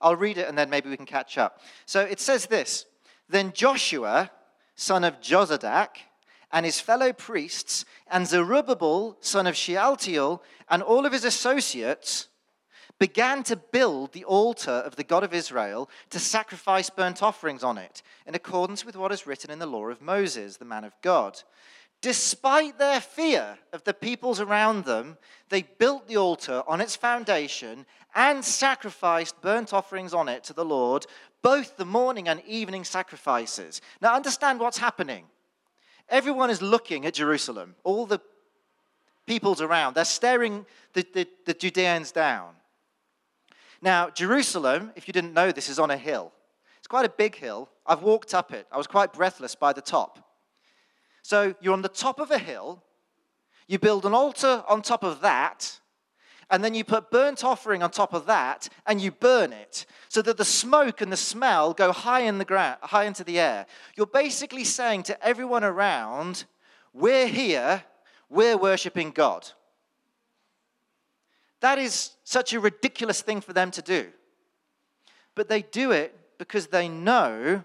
I'll 0.00 0.14
read 0.14 0.38
it 0.38 0.46
and 0.48 0.56
then 0.56 0.70
maybe 0.70 0.88
we 0.88 0.96
can 0.96 1.06
catch 1.06 1.38
up. 1.38 1.60
So 1.86 2.02
it 2.02 2.20
says 2.20 2.46
this 2.46 2.86
Then 3.28 3.52
Joshua 3.52 4.30
son 4.76 5.02
of 5.02 5.20
Jozadak, 5.20 5.88
and 6.52 6.64
his 6.64 6.78
fellow 6.78 7.12
priests, 7.12 7.84
and 8.06 8.26
Zerubbabel, 8.26 9.16
son 9.20 9.46
of 9.46 9.56
Shealtiel, 9.56 10.42
and 10.68 10.82
all 10.82 11.04
of 11.04 11.12
his 11.12 11.24
associates, 11.24 12.28
began 12.98 13.42
to 13.42 13.56
build 13.56 14.12
the 14.12 14.24
altar 14.24 14.70
of 14.70 14.96
the 14.96 15.04
God 15.04 15.22
of 15.22 15.34
Israel 15.34 15.90
to 16.10 16.18
sacrifice 16.18 16.88
burnt 16.88 17.22
offerings 17.22 17.64
on 17.64 17.78
it, 17.78 18.02
in 18.26 18.34
accordance 18.34 18.84
with 18.84 18.96
what 18.96 19.12
is 19.12 19.26
written 19.26 19.50
in 19.50 19.58
the 19.58 19.66
law 19.66 19.88
of 19.88 20.00
Moses, 20.00 20.56
the 20.56 20.64
man 20.64 20.84
of 20.84 20.94
God. 21.02 21.42
Despite 22.02 22.78
their 22.78 23.00
fear 23.00 23.58
of 23.72 23.84
the 23.84 23.94
peoples 23.94 24.40
around 24.40 24.84
them, 24.84 25.16
they 25.48 25.62
built 25.62 26.06
the 26.06 26.16
altar 26.18 26.62
on 26.66 26.80
its 26.80 26.94
foundation 26.94 27.86
and 28.14 28.44
sacrificed 28.44 29.40
burnt 29.42 29.72
offerings 29.72 30.14
on 30.14 30.28
it 30.28 30.44
to 30.44 30.52
the 30.52 30.64
Lord, 30.64 31.06
both 31.42 31.76
the 31.76 31.84
morning 31.84 32.28
and 32.28 32.42
evening 32.46 32.84
sacrifices. 32.84 33.80
Now, 34.00 34.14
understand 34.14 34.60
what's 34.60 34.78
happening. 34.78 35.24
Everyone 36.08 36.50
is 36.50 36.62
looking 36.62 37.06
at 37.06 37.14
Jerusalem, 37.14 37.74
all 37.84 38.06
the 38.06 38.20
peoples 39.26 39.60
around. 39.60 39.94
They're 39.94 40.04
staring 40.04 40.66
the, 40.92 41.06
the, 41.12 41.28
the 41.44 41.54
Judeans 41.54 42.12
down. 42.12 42.54
Now, 43.82 44.10
Jerusalem, 44.10 44.92
if 44.96 45.06
you 45.06 45.12
didn't 45.12 45.34
know 45.34 45.52
this, 45.52 45.68
is 45.68 45.78
on 45.78 45.90
a 45.90 45.96
hill. 45.96 46.32
It's 46.78 46.88
quite 46.88 47.04
a 47.04 47.10
big 47.10 47.36
hill. 47.36 47.68
I've 47.84 48.02
walked 48.02 48.34
up 48.34 48.52
it. 48.52 48.66
I 48.70 48.76
was 48.76 48.86
quite 48.86 49.12
breathless 49.12 49.54
by 49.54 49.72
the 49.72 49.80
top. 49.80 50.18
So 51.22 51.54
you're 51.60 51.72
on 51.72 51.82
the 51.82 51.88
top 51.88 52.20
of 52.20 52.30
a 52.30 52.38
hill, 52.38 52.82
you 53.66 53.80
build 53.80 54.06
an 54.06 54.14
altar 54.14 54.62
on 54.68 54.80
top 54.80 55.02
of 55.02 55.20
that, 55.22 55.80
and 56.50 56.62
then 56.62 56.74
you 56.74 56.84
put 56.84 57.10
burnt 57.10 57.44
offering 57.44 57.82
on 57.82 57.90
top 57.90 58.14
of 58.14 58.26
that 58.26 58.68
and 58.86 59.00
you 59.00 59.10
burn 59.10 59.52
it 59.52 59.84
so 60.08 60.22
that 60.22 60.36
the 60.36 60.44
smoke 60.44 61.00
and 61.00 61.10
the 61.10 61.16
smell 61.16 61.72
go 61.72 61.92
high 61.92 62.20
in 62.20 62.38
the 62.38 62.44
ground 62.44 62.78
high 62.82 63.04
into 63.04 63.24
the 63.24 63.38
air. 63.38 63.66
You're 63.96 64.06
basically 64.06 64.64
saying 64.64 65.04
to 65.04 65.26
everyone 65.26 65.64
around 65.64 66.44
we're 66.92 67.28
here. 67.28 67.84
We're 68.30 68.56
worshiping 68.56 69.10
god. 69.10 69.46
That 71.60 71.78
is 71.78 72.12
such 72.24 72.52
a 72.52 72.60
ridiculous 72.60 73.20
thing 73.20 73.40
for 73.40 73.52
them 73.52 73.70
to 73.72 73.82
do. 73.82 74.08
But 75.34 75.48
they 75.48 75.62
do 75.62 75.90
it 75.90 76.18
because 76.38 76.68
they 76.68 76.88
know 76.88 77.64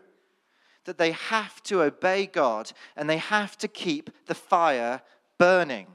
that 0.86 0.98
they 0.98 1.12
have 1.12 1.62
to 1.64 1.82
obey 1.84 2.26
god 2.26 2.72
and 2.96 3.10
they 3.10 3.18
have 3.18 3.58
to 3.60 3.68
keep 3.68 4.10
the 4.26 4.36
fire 4.36 5.02
burning 5.38 5.88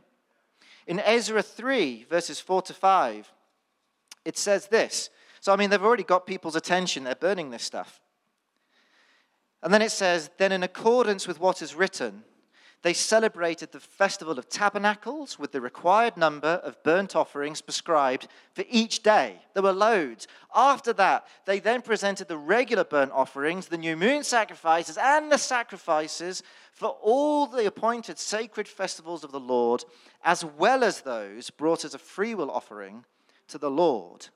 in 0.86 1.00
Ezra 1.00 1.42
3, 1.42 2.06
verses 2.08 2.40
4 2.40 2.62
to 2.62 2.74
5, 2.74 3.32
it 4.24 4.38
says 4.38 4.68
this. 4.68 5.10
So, 5.40 5.52
I 5.52 5.56
mean, 5.56 5.70
they've 5.70 5.82
already 5.82 6.04
got 6.04 6.26
people's 6.26 6.56
attention, 6.56 7.04
they're 7.04 7.14
burning 7.14 7.50
this 7.50 7.62
stuff. 7.62 8.00
And 9.62 9.72
then 9.72 9.82
it 9.82 9.90
says, 9.90 10.30
Then 10.38 10.52
in 10.52 10.62
accordance 10.62 11.26
with 11.26 11.40
what 11.40 11.62
is 11.62 11.74
written, 11.74 12.24
they 12.86 12.92
celebrated 12.92 13.72
the 13.72 13.80
festival 13.80 14.38
of 14.38 14.48
tabernacles 14.48 15.40
with 15.40 15.50
the 15.50 15.60
required 15.60 16.16
number 16.16 16.60
of 16.62 16.80
burnt 16.84 17.16
offerings 17.16 17.60
prescribed 17.60 18.28
for 18.54 18.62
each 18.70 19.02
day. 19.02 19.40
There 19.54 19.62
were 19.64 19.72
loads. 19.72 20.28
After 20.54 20.92
that, 20.92 21.26
they 21.46 21.58
then 21.58 21.82
presented 21.82 22.28
the 22.28 22.38
regular 22.38 22.84
burnt 22.84 23.10
offerings, 23.10 23.66
the 23.66 23.76
new 23.76 23.96
moon 23.96 24.22
sacrifices, 24.22 24.96
and 24.98 25.32
the 25.32 25.36
sacrifices 25.36 26.44
for 26.70 26.90
all 27.02 27.48
the 27.48 27.66
appointed 27.66 28.20
sacred 28.20 28.68
festivals 28.68 29.24
of 29.24 29.32
the 29.32 29.40
Lord, 29.40 29.82
as 30.22 30.44
well 30.44 30.84
as 30.84 31.00
those 31.00 31.50
brought 31.50 31.84
as 31.84 31.92
a 31.92 31.98
freewill 31.98 32.52
offering 32.52 33.04
to 33.48 33.58
the 33.58 33.68
Lord. 33.68 34.28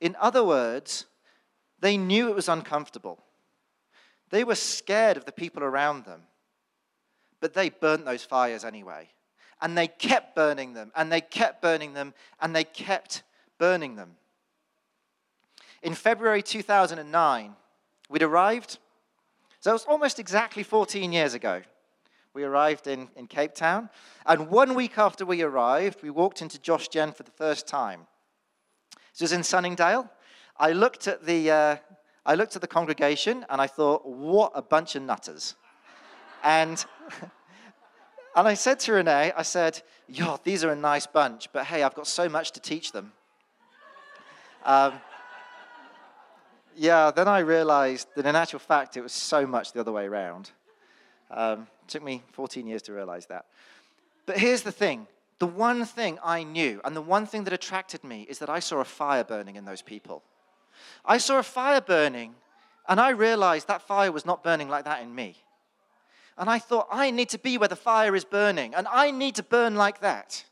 In 0.00 0.16
other 0.18 0.42
words, 0.42 1.06
they 1.78 1.96
knew 1.96 2.28
it 2.28 2.34
was 2.34 2.48
uncomfortable. 2.48 3.22
They 4.30 4.42
were 4.42 4.56
scared 4.56 5.16
of 5.16 5.24
the 5.24 5.30
people 5.30 5.62
around 5.62 6.04
them. 6.04 6.22
But 7.42 7.54
they 7.54 7.70
burnt 7.70 8.04
those 8.04 8.24
fires 8.24 8.64
anyway. 8.64 9.08
And 9.60 9.76
they 9.76 9.88
kept 9.88 10.36
burning 10.36 10.74
them, 10.74 10.92
and 10.96 11.10
they 11.12 11.20
kept 11.20 11.60
burning 11.60 11.92
them, 11.92 12.14
and 12.40 12.54
they 12.54 12.64
kept 12.64 13.24
burning 13.58 13.96
them. 13.96 14.12
In 15.82 15.94
February 15.94 16.42
2009, 16.42 17.54
we'd 18.08 18.22
arrived. 18.22 18.78
So 19.58 19.70
it 19.70 19.74
was 19.74 19.84
almost 19.86 20.20
exactly 20.20 20.62
14 20.62 21.12
years 21.12 21.34
ago. 21.34 21.62
We 22.32 22.44
arrived 22.44 22.86
in, 22.86 23.08
in 23.16 23.26
Cape 23.26 23.54
Town. 23.54 23.90
And 24.24 24.48
one 24.48 24.74
week 24.74 24.96
after 24.96 25.26
we 25.26 25.42
arrived, 25.42 26.02
we 26.02 26.10
walked 26.10 26.42
into 26.42 26.60
Josh 26.60 26.88
Gen 26.88 27.10
for 27.12 27.24
the 27.24 27.32
first 27.32 27.66
time. 27.66 28.06
This 29.12 29.22
was 29.22 29.32
in 29.32 29.42
Sunningdale. 29.42 30.08
I 30.56 30.72
looked 30.72 31.08
at 31.08 31.26
the, 31.26 31.50
uh, 31.50 31.76
I 32.24 32.36
looked 32.36 32.54
at 32.54 32.62
the 32.62 32.68
congregation 32.68 33.44
and 33.50 33.60
I 33.60 33.66
thought, 33.66 34.06
what 34.06 34.52
a 34.54 34.62
bunch 34.62 34.94
of 34.94 35.02
nutters. 35.02 35.56
And, 36.42 36.84
and 38.36 38.48
I 38.48 38.54
said 38.54 38.80
to 38.80 38.92
Renee, 38.94 39.32
I 39.36 39.42
said, 39.42 39.82
yo, 40.08 40.38
these 40.44 40.64
are 40.64 40.70
a 40.70 40.76
nice 40.76 41.06
bunch, 41.06 41.48
but 41.52 41.66
hey, 41.66 41.82
I've 41.82 41.94
got 41.94 42.06
so 42.06 42.28
much 42.28 42.52
to 42.52 42.60
teach 42.60 42.92
them. 42.92 43.12
Um, 44.64 44.94
yeah, 46.76 47.10
then 47.10 47.28
I 47.28 47.40
realized 47.40 48.08
that 48.16 48.26
in 48.26 48.36
actual 48.36 48.58
fact, 48.58 48.96
it 48.96 49.02
was 49.02 49.12
so 49.12 49.46
much 49.46 49.72
the 49.72 49.80
other 49.80 49.92
way 49.92 50.06
around. 50.06 50.50
Um, 51.30 51.66
took 51.88 52.02
me 52.02 52.22
14 52.32 52.66
years 52.66 52.82
to 52.82 52.92
realize 52.92 53.26
that. 53.26 53.46
But 54.26 54.38
here's 54.38 54.62
the 54.62 54.72
thing 54.72 55.06
the 55.38 55.46
one 55.46 55.84
thing 55.84 56.18
I 56.22 56.44
knew, 56.44 56.80
and 56.84 56.94
the 56.94 57.02
one 57.02 57.26
thing 57.26 57.44
that 57.44 57.52
attracted 57.52 58.04
me, 58.04 58.26
is 58.28 58.38
that 58.38 58.48
I 58.48 58.60
saw 58.60 58.78
a 58.78 58.84
fire 58.84 59.24
burning 59.24 59.56
in 59.56 59.64
those 59.64 59.82
people. 59.82 60.22
I 61.04 61.18
saw 61.18 61.38
a 61.38 61.42
fire 61.42 61.80
burning, 61.80 62.36
and 62.88 63.00
I 63.00 63.10
realized 63.10 63.66
that 63.66 63.82
fire 63.82 64.12
was 64.12 64.24
not 64.24 64.44
burning 64.44 64.68
like 64.68 64.84
that 64.84 65.02
in 65.02 65.12
me. 65.14 65.36
And 66.42 66.50
I 66.50 66.58
thought, 66.58 66.88
I 66.90 67.12
need 67.12 67.28
to 67.28 67.38
be 67.38 67.56
where 67.56 67.68
the 67.68 67.76
fire 67.76 68.16
is 68.16 68.24
burning, 68.24 68.74
and 68.74 68.88
I 68.88 69.12
need 69.12 69.36
to 69.36 69.44
burn 69.44 69.76
like 69.76 70.00
that. 70.00 70.44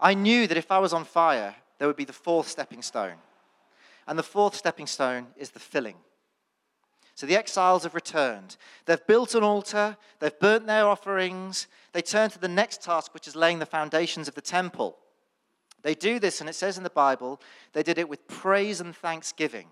I 0.00 0.14
knew 0.14 0.48
that 0.48 0.56
if 0.56 0.72
I 0.72 0.80
was 0.80 0.92
on 0.92 1.04
fire, 1.04 1.54
there 1.78 1.86
would 1.86 1.96
be 1.96 2.04
the 2.04 2.12
fourth 2.12 2.48
stepping 2.48 2.82
stone. 2.82 3.18
And 4.08 4.18
the 4.18 4.24
fourth 4.24 4.56
stepping 4.56 4.88
stone 4.88 5.28
is 5.36 5.50
the 5.50 5.60
filling. 5.60 5.94
So 7.14 7.24
the 7.24 7.36
exiles 7.36 7.84
have 7.84 7.94
returned. 7.94 8.56
They've 8.86 9.06
built 9.06 9.36
an 9.36 9.44
altar, 9.44 9.96
they've 10.18 10.40
burnt 10.40 10.66
their 10.66 10.88
offerings, 10.88 11.68
they 11.92 12.02
turn 12.02 12.30
to 12.30 12.40
the 12.40 12.48
next 12.48 12.82
task, 12.82 13.14
which 13.14 13.28
is 13.28 13.36
laying 13.36 13.60
the 13.60 13.64
foundations 13.64 14.26
of 14.26 14.34
the 14.34 14.40
temple. 14.40 14.98
They 15.82 15.94
do 15.94 16.18
this, 16.18 16.40
and 16.40 16.50
it 16.50 16.56
says 16.56 16.78
in 16.78 16.82
the 16.82 16.90
Bible, 16.90 17.40
they 17.74 17.84
did 17.84 17.98
it 17.98 18.08
with 18.08 18.26
praise 18.26 18.80
and 18.80 18.92
thanksgiving. 18.92 19.68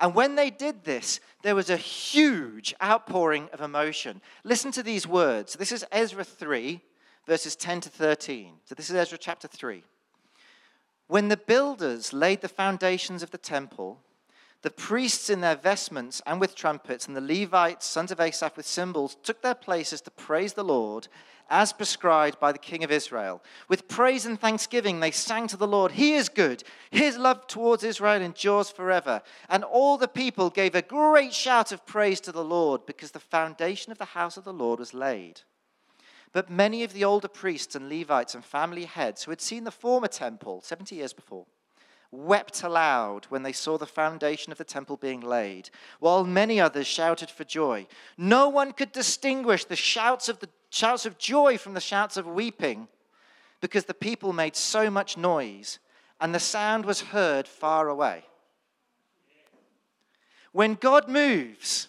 And 0.00 0.14
when 0.14 0.36
they 0.36 0.50
did 0.50 0.84
this, 0.84 1.20
there 1.42 1.54
was 1.54 1.70
a 1.70 1.76
huge 1.76 2.74
outpouring 2.82 3.48
of 3.52 3.60
emotion. 3.60 4.20
Listen 4.44 4.70
to 4.72 4.82
these 4.82 5.06
words. 5.06 5.54
This 5.54 5.72
is 5.72 5.84
Ezra 5.90 6.24
3, 6.24 6.80
verses 7.26 7.56
10 7.56 7.80
to 7.82 7.88
13. 7.88 8.54
So 8.64 8.74
this 8.74 8.90
is 8.90 8.96
Ezra 8.96 9.18
chapter 9.18 9.48
3. 9.48 9.82
When 11.08 11.28
the 11.28 11.36
builders 11.36 12.12
laid 12.12 12.42
the 12.42 12.48
foundations 12.48 13.22
of 13.22 13.30
the 13.30 13.38
temple, 13.38 13.98
the 14.62 14.70
priests 14.70 15.30
in 15.30 15.40
their 15.40 15.56
vestments 15.56 16.20
and 16.26 16.40
with 16.40 16.54
trumpets, 16.54 17.06
and 17.06 17.16
the 17.16 17.20
Levites, 17.20 17.86
sons 17.86 18.10
of 18.10 18.20
Asaph, 18.20 18.56
with 18.56 18.66
cymbals, 18.66 19.16
took 19.22 19.40
their 19.40 19.54
places 19.54 20.00
to 20.02 20.10
praise 20.10 20.52
the 20.52 20.64
Lord 20.64 21.08
as 21.50 21.72
prescribed 21.72 22.38
by 22.38 22.52
the 22.52 22.58
king 22.58 22.84
of 22.84 22.90
Israel. 22.90 23.42
With 23.68 23.88
praise 23.88 24.26
and 24.26 24.40
thanksgiving, 24.40 25.00
they 25.00 25.10
sang 25.10 25.46
to 25.48 25.56
the 25.56 25.66
Lord, 25.66 25.92
He 25.92 26.14
is 26.14 26.28
good. 26.28 26.62
His 26.90 27.16
love 27.16 27.46
towards 27.46 27.84
Israel 27.84 28.22
endures 28.22 28.70
forever. 28.70 29.22
And 29.48 29.64
all 29.64 29.98
the 29.98 30.08
people 30.08 30.50
gave 30.50 30.74
a 30.74 30.82
great 30.82 31.32
shout 31.32 31.72
of 31.72 31.86
praise 31.86 32.20
to 32.22 32.32
the 32.32 32.44
Lord 32.44 32.86
because 32.86 33.12
the 33.12 33.20
foundation 33.20 33.92
of 33.92 33.98
the 33.98 34.04
house 34.04 34.36
of 34.36 34.44
the 34.44 34.52
Lord 34.52 34.78
was 34.78 34.94
laid. 34.94 35.42
But 36.32 36.50
many 36.50 36.84
of 36.84 36.92
the 36.92 37.04
older 37.04 37.28
priests 37.28 37.74
and 37.74 37.88
Levites 37.88 38.34
and 38.34 38.44
family 38.44 38.84
heads 38.84 39.24
who 39.24 39.30
had 39.30 39.40
seen 39.40 39.64
the 39.64 39.70
former 39.70 40.08
temple 40.08 40.60
70 40.62 40.94
years 40.94 41.12
before 41.12 41.46
wept 42.10 42.62
aloud 42.62 43.26
when 43.26 43.42
they 43.42 43.52
saw 43.52 43.76
the 43.76 43.86
foundation 43.86 44.50
of 44.50 44.58
the 44.58 44.64
temple 44.64 44.96
being 44.96 45.20
laid, 45.20 45.70
while 46.00 46.24
many 46.24 46.60
others 46.60 46.86
shouted 46.86 47.30
for 47.30 47.44
joy. 47.44 47.86
No 48.16 48.48
one 48.48 48.72
could 48.72 48.92
distinguish 48.92 49.64
the 49.64 49.76
shouts 49.76 50.28
of, 50.28 50.40
the, 50.40 50.48
shouts 50.70 51.04
of 51.04 51.18
joy 51.18 51.58
from 51.58 51.74
the 51.74 51.80
shouts 51.80 52.16
of 52.16 52.26
weeping 52.26 52.88
because 53.60 53.84
the 53.84 53.94
people 53.94 54.32
made 54.32 54.56
so 54.56 54.90
much 54.90 55.16
noise 55.16 55.78
and 56.20 56.34
the 56.34 56.40
sound 56.40 56.84
was 56.84 57.00
heard 57.00 57.46
far 57.46 57.88
away. 57.88 58.24
When 60.52 60.74
God 60.74 61.08
moves, 61.08 61.88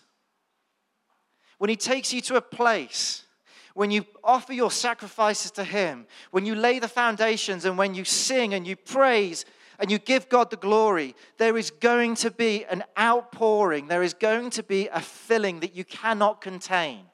when 1.57 1.69
He 1.69 1.75
takes 1.75 2.13
you 2.13 2.21
to 2.21 2.35
a 2.35 2.41
place, 2.41 3.23
when 3.73 3.89
you 3.89 4.05
offer 4.23 4.51
your 4.51 4.71
sacrifices 4.71 5.51
to 5.51 5.63
Him, 5.63 6.05
when 6.31 6.45
you 6.45 6.55
lay 6.55 6.79
the 6.79 6.87
foundations, 6.87 7.63
and 7.63 7.77
when 7.77 7.95
you 7.95 8.03
sing 8.03 8.53
and 8.53 8.67
you 8.67 8.75
praise 8.75 9.45
and 9.79 9.89
you 9.89 9.97
give 9.97 10.27
God 10.27 10.49
the 10.51 10.57
glory, 10.57 11.15
there 11.37 11.57
is 11.57 11.71
going 11.71 12.15
to 12.15 12.31
be 12.31 12.65
an 12.65 12.83
outpouring. 12.97 13.87
There 13.87 14.03
is 14.03 14.13
going 14.13 14.49
to 14.51 14.63
be 14.63 14.89
a 14.89 14.99
filling 14.99 15.61
that 15.61 15.75
you 15.75 15.85
cannot 15.85 16.41
contain. 16.41 17.05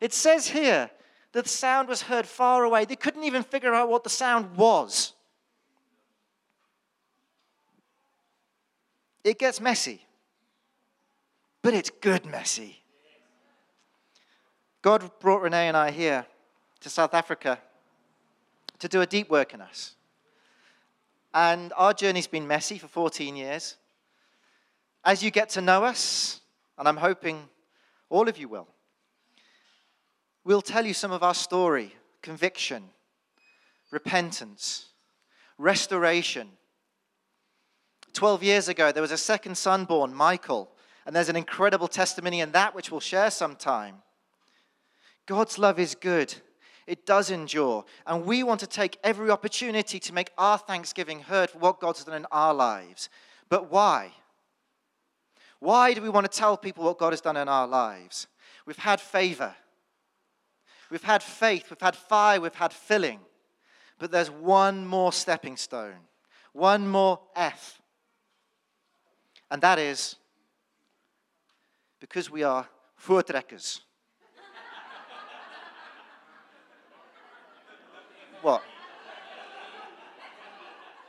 It 0.00 0.12
says 0.12 0.48
here 0.48 0.90
that 1.32 1.44
the 1.44 1.48
sound 1.48 1.88
was 1.88 2.02
heard 2.02 2.26
far 2.26 2.64
away. 2.64 2.84
They 2.84 2.96
couldn't 2.96 3.22
even 3.22 3.44
figure 3.44 3.72
out 3.72 3.88
what 3.88 4.02
the 4.02 4.10
sound 4.10 4.56
was. 4.56 5.12
It 9.22 9.38
gets 9.38 9.60
messy, 9.60 10.04
but 11.62 11.74
it's 11.74 11.90
good 11.90 12.26
messy. 12.26 12.82
God 14.82 15.10
brought 15.20 15.42
Renee 15.42 15.68
and 15.68 15.76
I 15.76 15.90
here 15.90 16.26
to 16.80 16.88
South 16.88 17.12
Africa 17.12 17.60
to 18.78 18.88
do 18.88 19.02
a 19.02 19.06
deep 19.06 19.28
work 19.28 19.52
in 19.52 19.60
us. 19.60 19.94
And 21.32 21.72
our 21.76 21.94
journey's 21.94 22.26
been 22.26 22.46
messy 22.46 22.78
for 22.78 22.88
14 22.88 23.36
years. 23.36 23.76
As 25.04 25.22
you 25.22 25.30
get 25.30 25.50
to 25.50 25.60
know 25.60 25.84
us, 25.84 26.40
and 26.76 26.88
I'm 26.88 26.96
hoping 26.96 27.48
all 28.08 28.28
of 28.28 28.36
you 28.36 28.48
will, 28.48 28.68
we'll 30.44 30.62
tell 30.62 30.84
you 30.84 30.94
some 30.94 31.12
of 31.12 31.22
our 31.22 31.34
story 31.34 31.94
conviction, 32.22 32.84
repentance, 33.90 34.88
restoration. 35.56 36.48
12 38.12 38.42
years 38.42 38.68
ago, 38.68 38.92
there 38.92 39.02
was 39.02 39.12
a 39.12 39.16
second 39.16 39.56
son 39.56 39.84
born, 39.84 40.12
Michael, 40.12 40.70
and 41.06 41.14
there's 41.14 41.28
an 41.28 41.36
incredible 41.36 41.88
testimony 41.88 42.40
in 42.40 42.52
that 42.52 42.74
which 42.74 42.90
we'll 42.90 43.00
share 43.00 43.30
sometime. 43.30 43.96
God's 45.26 45.58
love 45.58 45.78
is 45.78 45.94
good. 45.94 46.34
It 46.86 47.06
does 47.06 47.30
endure. 47.30 47.84
And 48.06 48.24
we 48.24 48.42
want 48.42 48.60
to 48.60 48.66
take 48.66 48.98
every 49.04 49.30
opportunity 49.30 49.98
to 50.00 50.14
make 50.14 50.30
our 50.38 50.58
thanksgiving 50.58 51.20
heard 51.20 51.50
for 51.50 51.58
what 51.58 51.80
God's 51.80 52.04
done 52.04 52.16
in 52.16 52.26
our 52.32 52.54
lives. 52.54 53.08
But 53.48 53.70
why? 53.70 54.12
Why 55.60 55.92
do 55.92 56.00
we 56.00 56.08
want 56.08 56.30
to 56.30 56.38
tell 56.38 56.56
people 56.56 56.84
what 56.84 56.98
God 56.98 57.12
has 57.12 57.20
done 57.20 57.36
in 57.36 57.48
our 57.48 57.66
lives? 57.66 58.26
We've 58.66 58.78
had 58.78 59.00
favor, 59.00 59.54
we've 60.90 61.02
had 61.02 61.22
faith, 61.22 61.70
we've 61.70 61.80
had 61.80 61.96
fire, 61.96 62.40
we've 62.40 62.54
had 62.54 62.72
filling. 62.72 63.20
But 63.98 64.10
there's 64.10 64.30
one 64.30 64.86
more 64.86 65.12
stepping 65.12 65.56
stone, 65.56 66.08
one 66.52 66.88
more 66.88 67.20
F. 67.36 67.80
And 69.50 69.60
that 69.62 69.78
is 69.78 70.16
because 72.00 72.30
we 72.30 72.42
are 72.42 72.66
voortrekkers. 73.04 73.80
What? 78.42 78.62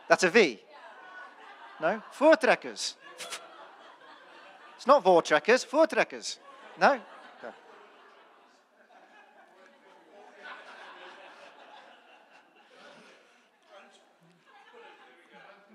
That's 0.08 0.24
a 0.24 0.30
V. 0.30 0.60
No? 1.80 2.02
Voortrekkers. 2.18 2.96
It's 4.76 4.88
not 4.88 5.04
voortrekkers, 5.04 5.64
voortrekkers. 5.68 6.40
No? 6.80 6.94
Okay. 6.94 7.54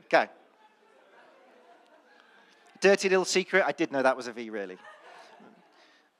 okay. 0.06 0.28
Dirty 2.80 3.08
little 3.08 3.24
secret, 3.24 3.62
I 3.64 3.70
did 3.70 3.92
know 3.92 4.02
that 4.02 4.16
was 4.16 4.26
a 4.26 4.32
V, 4.32 4.50
really. 4.50 4.76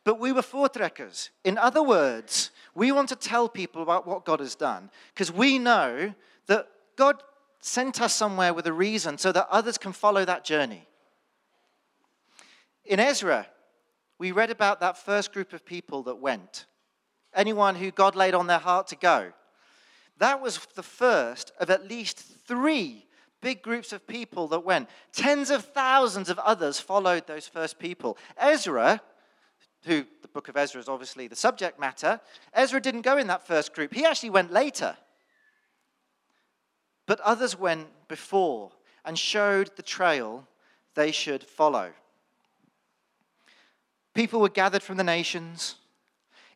But 0.07 0.21
we 0.21 0.31
were 0.31 0.43
voortrekkers. 0.43 1.31
In 1.43 1.59
other 1.59 1.83
words, 1.83 2.53
we 2.77 2.93
want 2.93 3.09
to 3.09 3.17
tell 3.17 3.49
people 3.49 3.83
about 3.83 4.07
what 4.07 4.25
God 4.25 4.39
has 4.39 4.55
done 4.55 4.89
because 5.13 5.33
we 5.33 5.59
know 5.59 6.15
that 6.47 6.69
God 6.95 7.25
sent 7.59 8.01
us 8.01 8.15
somewhere 8.15 8.55
with 8.55 8.69
a 8.69 8.73
reason 8.73 9.19
so 9.19 9.33
that 9.33 9.49
others 9.51 9.79
can 9.79 9.93
follow 9.93 10.25
that 10.25 10.45
journey. 10.45 10.87
In 12.85 13.01
Ezra, 13.01 13.49
we 14.17 14.31
read 14.31 14.51
about 14.51 14.79
that 14.79 14.97
first 14.97 15.33
group 15.33 15.53
of 15.53 15.67
people 15.67 16.05
that 16.05 16.21
went. 16.21 16.67
Anyone 17.35 17.75
who 17.75 17.91
God 17.91 18.15
laid 18.15 18.35
on 18.35 18.47
their 18.47 18.61
heart 18.61 18.87
to 18.89 18.97
go. 18.97 19.33
That 20.19 20.41
was 20.41 20.61
the 20.77 20.85
first 20.85 21.51
of 21.59 21.69
at 21.69 21.89
least 21.89 22.25
three 22.47 23.07
big 23.41 23.61
groups 23.61 23.93
of 23.93 24.07
people 24.07 24.47
that 24.49 24.65
went. 24.65 24.89
Tens 25.13 25.51
of 25.51 25.65
thousands 25.65 26.31
of 26.31 26.39
others 26.39 26.79
followed 26.79 27.27
those 27.27 27.49
first 27.49 27.81
people. 27.81 28.17
Ezra 28.39 29.01
who 29.87 30.05
the 30.23 30.29
book 30.29 30.49
of 30.49 30.57
Ezra 30.57 30.81
is 30.81 30.89
obviously 30.89 31.29
the 31.29 31.37
subject 31.37 31.81
matter, 31.81 32.21
Ezra 32.53 32.81
didn't 32.81 33.03
go 33.03 33.17
in 33.17 33.29
that 33.29 33.47
first 33.47 33.75
group. 33.75 33.95
He 33.95 34.05
actually 34.05 34.31
went 34.31 34.53
later. 34.53 34.97
But 37.07 37.21
others 37.21 37.59
went 37.59 37.87
before 38.09 38.73
and 39.05 39.19
showed 39.19 39.71
the 39.77 39.83
trail 39.83 40.47
they 40.95 41.13
should 41.13 41.45
follow. 41.45 41.93
People 44.15 44.41
were 44.41 44.49
gathered 44.49 44.83
from 44.83 44.97
the 44.97 45.05
nations. 45.05 45.77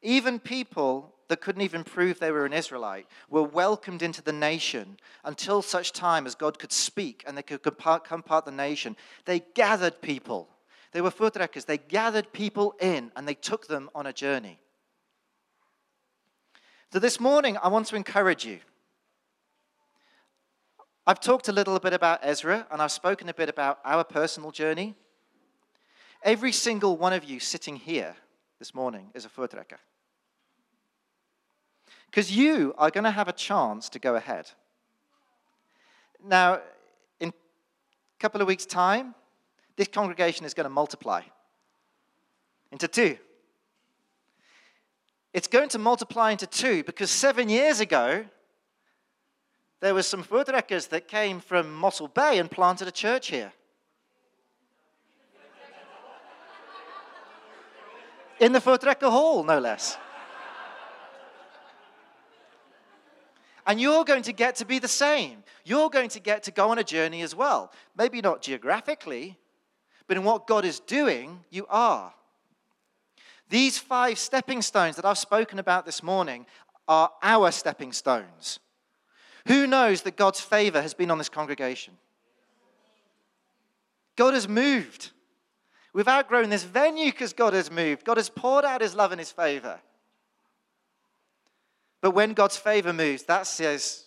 Even 0.03 0.39
people 0.39 1.15
that 1.29 1.41
couldn't 1.41 1.63
even 1.63 1.85
prove 1.85 2.19
they 2.19 2.33
were 2.33 2.47
an 2.47 2.53
Israelite 2.53 3.07
were 3.29 3.43
welcomed 3.43 4.03
into 4.03 4.23
the 4.23 4.33
nation 4.33 4.97
until 5.25 5.63
such 5.63 5.93
time 5.93 6.27
as 6.27 6.35
God 6.35 6.59
could 6.59 6.73
speak 6.73 7.23
and 7.27 7.39
they 7.39 7.43
could 7.43 7.63
come 7.63 8.23
part 8.23 8.45
the 8.45 8.51
nation. 8.51 8.97
They 9.27 9.41
gathered 9.55 10.01
people. 10.01 10.49
They 10.93 11.01
were 11.01 11.11
voortrekkers. 11.11 11.67
They 11.67 11.79
gathered 11.79 12.33
people 12.33 12.75
in 12.81 13.13
and 13.15 13.27
they 13.27 13.35
took 13.35 13.67
them 13.67 13.91
on 13.95 14.07
a 14.07 14.13
journey. 14.13 14.59
So 16.93 16.99
this 16.99 17.21
morning, 17.21 17.57
I 17.63 17.69
want 17.69 17.87
to 17.89 17.97
encourage 17.97 18.45
you. 18.45 18.59
I've 21.07 21.21
talked 21.21 21.49
a 21.49 21.53
little 21.53 21.79
bit 21.79 21.93
about 21.93 22.21
Ezra 22.23 22.67
and 22.71 22.83
I've 22.83 22.93
spoken 22.93 23.29
a 23.29 23.35
bit 23.35 23.49
about 23.49 23.79
our 23.85 24.05
personal 24.05 24.51
journey. 24.51 24.95
Every 26.23 26.53
single 26.53 26.97
one 26.97 27.13
of 27.13 27.25
you 27.25 27.41
sitting 27.41 27.77
here 27.77 28.17
this 28.59 28.75
morning 28.75 29.11
is 29.15 29.25
a 29.25 29.29
voortrekker. 29.29 29.79
Because 32.07 32.37
you 32.37 32.75
are 32.77 32.91
going 32.91 33.05
to 33.05 33.11
have 33.11 33.29
a 33.29 33.33
chance 33.33 33.89
to 33.91 33.99
go 33.99 34.17
ahead. 34.17 34.51
Now, 36.25 36.61
in 37.21 37.29
a 37.29 37.33
couple 38.19 38.43
of 38.43 38.49
weeks' 38.49 38.67
time, 38.67 39.15
this 39.81 39.89
congregation 39.89 40.45
is 40.45 40.53
going 40.53 40.65
to 40.65 40.69
multiply 40.69 41.23
into 42.71 42.87
two. 42.87 43.17
It's 45.33 45.49
going 45.49 45.71
to 45.71 45.79
multiply 45.79 46.33
into 46.33 46.47
two 46.47 46.85
because 46.85 47.11
seven 47.11 47.49
years 47.49 47.81
ago, 47.81 48.27
there 49.81 49.95
was 49.95 50.07
some 50.07 50.23
voortrekkers 50.23 50.91
that 50.91 51.09
came 51.09 51.41
from 51.41 51.75
Mossel 51.75 52.09
Bay 52.09 52.39
and 52.39 52.51
planted 52.51 52.89
a 52.89 52.91
church 52.91 53.29
here. 53.29 53.55
In 58.39 58.53
the 58.53 58.59
Voortrekker 58.59 59.11
Hall, 59.11 59.43
no 59.45 59.59
less. 59.59 59.97
And 63.67 63.81
you're 63.81 64.05
going 64.05 64.25
to 64.25 64.35
get 64.35 64.57
to 64.57 64.67
be 64.67 64.79
the 64.79 64.89
same. 64.89 65.43
You're 65.65 65.89
going 65.89 66.11
to 66.11 66.21
get 66.21 66.43
to 66.43 66.51
go 66.51 66.69
on 66.71 66.79
a 66.79 66.85
journey 66.85 67.23
as 67.23 67.35
well. 67.35 67.73
Maybe 67.97 68.21
not 68.21 68.43
geographically, 68.43 69.39
but 70.11 70.17
in 70.17 70.25
what 70.25 70.49
God 70.49 70.65
is 70.65 70.81
doing, 70.81 71.39
you 71.51 71.67
are. 71.71 72.13
These 73.49 73.79
five 73.79 74.19
stepping 74.19 74.61
stones 74.61 74.97
that 74.97 75.05
I've 75.05 75.17
spoken 75.17 75.61
about 75.61 75.87
this 75.87 76.03
morning 76.03 76.47
are 76.89 77.13
our 77.23 77.53
stepping 77.53 77.93
stones. 77.93 78.59
Who 79.47 79.69
knows 79.69 80.03
that 80.03 80.17
God's 80.17 80.41
favor 80.41 80.83
has 80.83 80.95
been 80.95 81.13
on 81.13 81.19
this 81.19 81.29
congregation? 81.29 81.95
God 84.17 84.35
has 84.35 84.49
moved. 84.49 85.13
We've 85.93 86.09
outgrown 86.09 86.51
this 86.51 86.65
venue 86.65 87.13
because 87.13 87.33
God 87.33 87.53
has 87.53 87.71
moved. 87.71 88.05
God 88.05 88.17
has 88.17 88.29
poured 88.29 88.65
out 88.65 88.81
his 88.81 88.97
love 88.97 89.13
and 89.13 89.21
his 89.21 89.31
favor. 89.31 89.79
But 92.01 92.17
when 92.17 92.33
God's 92.33 92.57
favor 92.57 92.93
moves, 92.93 93.23
that 93.27 93.47
says 93.47 94.07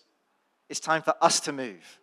it's 0.68 0.82
time 0.82 1.02
for 1.02 1.16
us 1.22 1.40
to 1.40 1.54
move. 1.54 2.02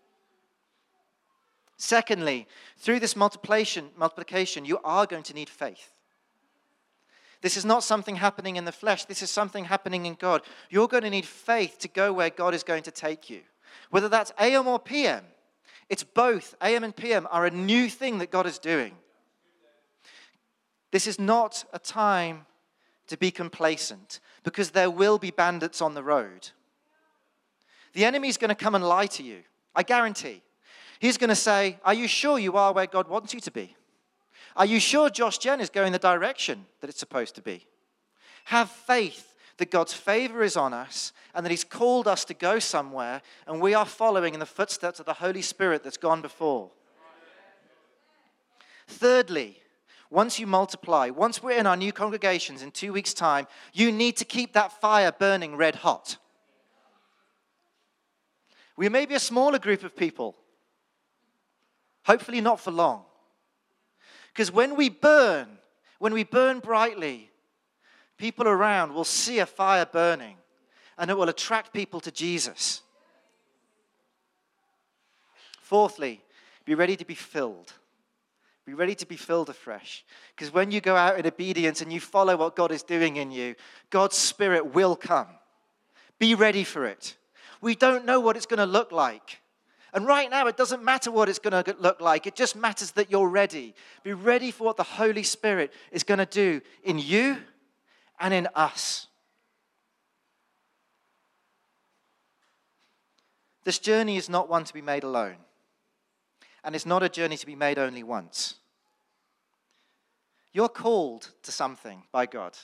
Secondly, 1.81 2.47
through 2.77 3.01
this 3.01 3.17
multiplication, 3.17 3.89
multiplication, 3.97 4.67
you 4.67 4.79
are 4.85 5.07
going 5.07 5.23
to 5.23 5.33
need 5.33 5.49
faith. 5.49 5.95
This 7.41 7.57
is 7.57 7.65
not 7.65 7.83
something 7.83 8.17
happening 8.17 8.57
in 8.57 8.67
the 8.67 8.71
flesh. 8.71 9.07
This 9.07 9.23
is 9.23 9.31
something 9.31 9.65
happening 9.65 10.05
in 10.05 10.15
God. 10.15 10.43
You're 10.69 10.89
going 10.89 11.05
to 11.05 11.11
need 11.11 11.25
faith 11.25 11.79
to 11.79 11.89
go 11.89 12.13
where 12.13 12.29
God 12.29 12.53
is 12.53 12.63
going 12.63 12.83
to 12.83 12.91
take 12.91 13.31
you. 13.31 13.41
Whether 13.89 14.11
that's 14.11 14.31
AM 14.39 14.69
or 14.69 14.79
PM, 14.79 15.25
it's 15.89 16.05
both. 16.05 16.55
AM 16.61 16.85
and 16.85 16.95
PM 16.95 17.27
are 17.31 17.47
a 17.47 17.51
new 17.51 17.89
thing 17.89 18.19
that 18.19 18.31
God 18.31 18.45
is 18.45 18.59
doing. 18.59 18.95
This 20.91 21.07
is 21.07 21.19
not 21.19 21.65
a 21.73 21.79
time 21.79 22.45
to 23.07 23.17
be 23.17 23.31
complacent 23.31 24.21
because 24.43 24.73
there 24.73 24.91
will 24.91 25.17
be 25.17 25.31
bandits 25.31 25.81
on 25.81 25.95
the 25.95 26.03
road. 26.03 26.51
The 27.95 28.05
enemy 28.05 28.29
is 28.29 28.37
going 28.37 28.51
to 28.51 28.55
come 28.55 28.75
and 28.75 28.85
lie 28.85 29.07
to 29.07 29.23
you. 29.23 29.45
I 29.75 29.83
guarantee. 29.83 30.43
He's 31.01 31.17
going 31.17 31.31
to 31.31 31.35
say, 31.35 31.79
Are 31.83 31.95
you 31.95 32.07
sure 32.07 32.39
you 32.39 32.57
are 32.57 32.73
where 32.73 32.87
God 32.87 33.09
wants 33.09 33.35
you 33.35 33.41
to 33.41 33.51
be? 33.51 33.75
Are 34.55 34.67
you 34.67 34.79
sure 34.79 35.09
Josh 35.09 35.39
Gen 35.39 35.61
is 35.61 35.71
going 35.71 35.93
the 35.93 35.99
direction 35.99 36.67
that 36.81 36.91
it's 36.91 37.01
supposed 37.01 37.35
to 37.37 37.43
be? 37.43 37.67
Have 38.45 38.71
faith 38.71 39.35
that 39.57 39.71
God's 39.71 39.95
favor 39.95 40.43
is 40.43 40.57
on 40.57 40.75
us 40.75 41.13
and 41.35 41.45
that 41.45 41.51
He's 41.51 41.65
called 41.65 42.07
us 42.07 42.25
to 42.27 42.35
go 42.35 42.59
somewhere 42.59 43.23
and 43.47 43.63
we 43.63 43.73
are 43.73 43.87
following 43.87 44.35
in 44.35 44.41
the 44.41 44.47
footsteps 44.47 45.01
of 45.01 45.07
the 45.07 45.15
Holy 45.15 45.43
Spirit 45.43 45.83
that's 45.83 45.97
gone 45.97 46.21
before. 46.21 46.71
Thirdly, 48.87 49.57
once 50.11 50.39
you 50.39 50.47
multiply, 50.47 51.09
once 51.09 51.43
we're 51.43 51.59
in 51.59 51.67
our 51.67 51.77
new 51.77 51.93
congregations 51.93 52.61
in 52.61 52.73
two 52.73 52.93
weeks' 52.93 53.15
time, 53.15 53.47
you 53.73 53.91
need 53.91 54.19
to 54.19 54.25
keep 54.27 54.53
that 54.53 54.79
fire 54.81 55.13
burning 55.13 55.57
red 55.57 55.77
hot. 55.77 56.19
We 58.77 58.89
may 58.91 59.07
be 59.07 59.15
a 59.15 59.21
smaller 59.21 59.59
group 59.59 59.85
of 59.85 59.97
people, 59.97 60.37
hopefully, 62.05 62.41
not 62.41 62.61
for 62.61 62.71
long. 62.71 63.05
Because 64.33 64.53
when 64.53 64.77
we 64.77 64.89
burn, 64.89 65.59
when 65.99 66.15
we 66.15 66.25
burn 66.25 66.61
brightly, 66.61 67.31
people 68.17 68.47
around 68.47 68.95
will 68.95 69.05
see 69.05 69.39
a 69.39 69.47
fire 69.47 69.87
burning 69.87 70.37
and 70.99 71.11
it 71.11 71.17
will 71.17 71.29
attract 71.29 71.73
people 71.73 72.01
to 72.01 72.11
Jesus. 72.11 72.83
Fourthly, 75.61 76.23
be 76.65 76.75
ready 76.75 76.97
to 76.97 77.05
be 77.05 77.15
filled. 77.15 77.73
Be 78.67 78.75
ready 78.75 78.95
to 78.97 79.07
be 79.07 79.17
filled 79.17 79.49
afresh. 79.49 80.05
Because 80.35 80.53
when 80.53 80.71
you 80.71 80.81
go 80.81 80.95
out 80.95 81.19
in 81.19 81.27
obedience 81.27 81.81
and 81.81 81.93
you 81.93 82.01
follow 82.01 82.37
what 82.37 82.55
God 82.55 82.71
is 82.71 82.83
doing 82.83 83.17
in 83.17 83.31
you, 83.31 83.55
God's 83.89 84.17
Spirit 84.17 84.75
will 84.75 84.95
come. 84.95 85.29
Be 86.19 86.35
ready 86.35 86.65
for 86.65 86.85
it. 86.85 87.17
We 87.61 87.75
don't 87.75 88.05
know 88.05 88.21
what 88.21 88.37
it's 88.37 88.47
going 88.47 88.59
to 88.59 88.67
look 88.67 88.93
like. 88.93 89.41
And 89.93 90.07
right 90.07 90.31
now, 90.31 90.47
it 90.47 90.57
doesn't 90.57 90.85
matter 90.85 91.11
what 91.11 91.29
it's 91.29 91.39
going 91.39 91.65
to 91.65 91.77
look 91.79 92.01
like. 92.01 92.27
It 92.27 92.37
just 92.37 92.55
matters 92.55 92.93
that 92.93 93.11
you're 93.11 93.29
ready. 93.29 93.75
Be 94.05 94.13
ready 94.13 94.51
for 94.51 94.65
what 94.65 94.77
the 94.77 94.83
Holy 94.83 95.23
Spirit 95.23 95.73
is 95.91 96.05
going 96.05 96.19
to 96.19 96.27
do 96.27 96.61
in 96.85 96.99
you 96.99 97.39
and 98.21 98.33
in 98.33 98.49
us. 98.55 99.09
This 103.65 103.79
journey 103.79 104.17
is 104.17 104.29
not 104.29 104.49
one 104.49 104.65
to 104.65 104.73
be 104.73 104.83
made 104.83 105.05
alone. 105.05 105.37
And 106.63 106.75
it's 106.75 106.87
not 106.87 107.03
a 107.03 107.09
journey 107.09 107.37
to 107.37 107.47
be 107.47 107.57
made 107.57 107.79
only 107.79 108.03
once. 108.03 108.57
You're 110.53 110.69
called 110.69 111.31
to 111.43 111.53
something 111.53 112.05
by 112.13 112.27
God. 112.27 112.57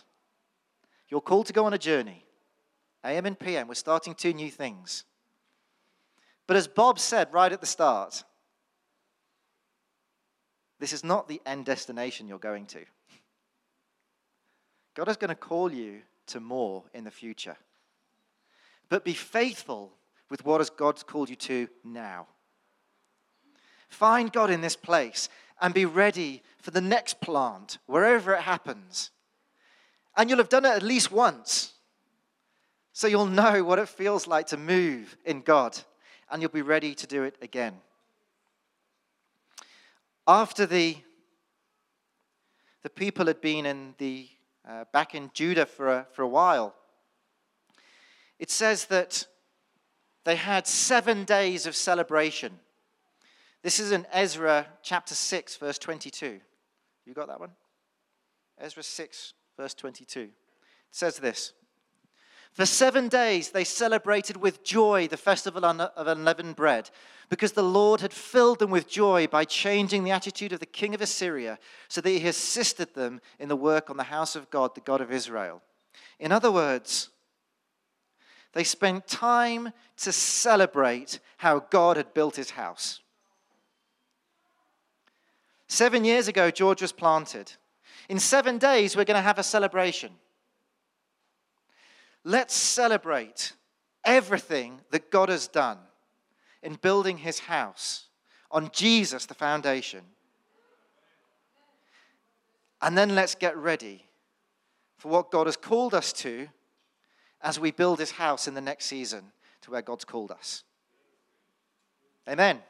You're 1.08 1.20
called 1.20 1.46
to 1.46 1.52
go 1.52 1.64
on 1.64 1.72
a 1.72 1.78
journey. 1.78 2.24
AM 3.04 3.26
and 3.26 3.38
PM, 3.38 3.68
we're 3.68 3.74
starting 3.74 4.14
two 4.14 4.32
new 4.32 4.50
things. 4.50 5.04
But 6.46 6.56
as 6.56 6.68
Bob 6.68 6.98
said 6.98 7.32
right 7.32 7.52
at 7.52 7.60
the 7.60 7.66
start, 7.66 8.24
this 10.78 10.92
is 10.92 11.02
not 11.02 11.28
the 11.28 11.40
end 11.46 11.64
destination 11.64 12.28
you're 12.28 12.38
going 12.38 12.66
to. 12.66 12.84
God 14.94 15.08
is 15.08 15.16
going 15.16 15.28
to 15.28 15.34
call 15.34 15.72
you 15.72 16.02
to 16.28 16.40
more 16.40 16.84
in 16.94 17.04
the 17.04 17.10
future. 17.10 17.56
But 18.88 19.04
be 19.04 19.14
faithful 19.14 19.92
with 20.30 20.44
what 20.44 20.60
has 20.60 20.70
God's 20.70 21.02
called 21.02 21.28
you 21.28 21.36
to 21.36 21.68
now. 21.84 22.26
Find 23.88 24.32
God 24.32 24.50
in 24.50 24.60
this 24.60 24.76
place 24.76 25.28
and 25.60 25.72
be 25.72 25.84
ready 25.84 26.42
for 26.58 26.70
the 26.70 26.80
next 26.80 27.20
plant, 27.20 27.78
wherever 27.86 28.34
it 28.34 28.42
happens. 28.42 29.10
And 30.16 30.28
you'll 30.28 30.38
have 30.38 30.48
done 30.48 30.64
it 30.64 30.70
at 30.70 30.82
least 30.82 31.12
once. 31.12 31.74
So 32.92 33.06
you'll 33.06 33.26
know 33.26 33.62
what 33.62 33.78
it 33.78 33.88
feels 33.88 34.26
like 34.26 34.46
to 34.48 34.56
move 34.56 35.16
in 35.24 35.42
God, 35.42 35.78
and 36.30 36.42
you'll 36.42 36.50
be 36.50 36.62
ready 36.62 36.94
to 36.94 37.06
do 37.06 37.22
it 37.22 37.36
again. 37.40 37.74
After 40.26 40.66
the, 40.66 40.96
the 42.82 42.90
people 42.90 43.26
had 43.26 43.40
been 43.40 43.66
in 43.66 43.94
the, 43.98 44.28
uh, 44.68 44.84
back 44.92 45.14
in 45.14 45.30
Judah 45.32 45.66
for 45.66 45.88
a, 45.88 46.06
for 46.12 46.22
a 46.22 46.28
while, 46.28 46.74
it 48.38 48.50
says 48.50 48.86
that 48.86 49.26
they 50.24 50.36
had 50.36 50.66
seven 50.66 51.24
days 51.24 51.66
of 51.66 51.76
celebration. 51.76 52.58
This 53.62 53.78
is 53.78 53.92
in 53.92 54.06
Ezra 54.12 54.66
chapter 54.82 55.14
6, 55.14 55.56
verse 55.56 55.78
22. 55.78 56.40
You 57.06 57.14
got 57.14 57.28
that 57.28 57.40
one? 57.40 57.52
Ezra 58.58 58.82
6, 58.82 59.34
verse 59.56 59.74
22. 59.74 60.20
It 60.20 60.30
says 60.90 61.18
this 61.18 61.52
For 62.56 62.64
seven 62.64 63.08
days 63.08 63.50
they 63.50 63.64
celebrated 63.64 64.38
with 64.38 64.64
joy 64.64 65.08
the 65.08 65.18
festival 65.18 65.62
of 65.62 66.06
unleavened 66.06 66.56
bread, 66.56 66.88
because 67.28 67.52
the 67.52 67.62
Lord 67.62 68.00
had 68.00 68.14
filled 68.14 68.60
them 68.60 68.70
with 68.70 68.88
joy 68.88 69.26
by 69.26 69.44
changing 69.44 70.04
the 70.04 70.10
attitude 70.10 70.54
of 70.54 70.60
the 70.60 70.64
king 70.64 70.94
of 70.94 71.02
Assyria, 71.02 71.58
so 71.88 72.00
that 72.00 72.08
he 72.08 72.26
assisted 72.26 72.94
them 72.94 73.20
in 73.38 73.50
the 73.50 73.56
work 73.56 73.90
on 73.90 73.98
the 73.98 74.04
house 74.04 74.36
of 74.36 74.48
God, 74.48 74.74
the 74.74 74.80
God 74.80 75.02
of 75.02 75.12
Israel. 75.12 75.60
In 76.18 76.32
other 76.32 76.50
words, 76.50 77.10
they 78.54 78.64
spent 78.64 79.06
time 79.06 79.70
to 79.98 80.10
celebrate 80.10 81.20
how 81.36 81.58
God 81.58 81.98
had 81.98 82.14
built 82.14 82.36
his 82.36 82.52
house. 82.52 83.00
Seven 85.68 86.06
years 86.06 86.26
ago, 86.26 86.50
George 86.50 86.80
was 86.80 86.92
planted. 86.92 87.52
In 88.08 88.18
seven 88.18 88.56
days, 88.56 88.96
we're 88.96 89.04
going 89.04 89.18
to 89.18 89.20
have 89.20 89.38
a 89.38 89.42
celebration. 89.42 90.12
Let's 92.28 92.56
celebrate 92.56 93.52
everything 94.04 94.80
that 94.90 95.12
God 95.12 95.28
has 95.28 95.46
done 95.46 95.78
in 96.60 96.74
building 96.74 97.18
his 97.18 97.38
house 97.38 98.06
on 98.50 98.70
Jesus, 98.72 99.26
the 99.26 99.34
foundation. 99.34 100.00
And 102.82 102.98
then 102.98 103.14
let's 103.14 103.36
get 103.36 103.56
ready 103.56 104.06
for 104.98 105.08
what 105.08 105.30
God 105.30 105.46
has 105.46 105.56
called 105.56 105.94
us 105.94 106.12
to 106.14 106.48
as 107.42 107.60
we 107.60 107.70
build 107.70 108.00
his 108.00 108.10
house 108.10 108.48
in 108.48 108.54
the 108.54 108.60
next 108.60 108.86
season 108.86 109.30
to 109.60 109.70
where 109.70 109.82
God's 109.82 110.04
called 110.04 110.32
us. 110.32 110.64
Amen. 112.28 112.60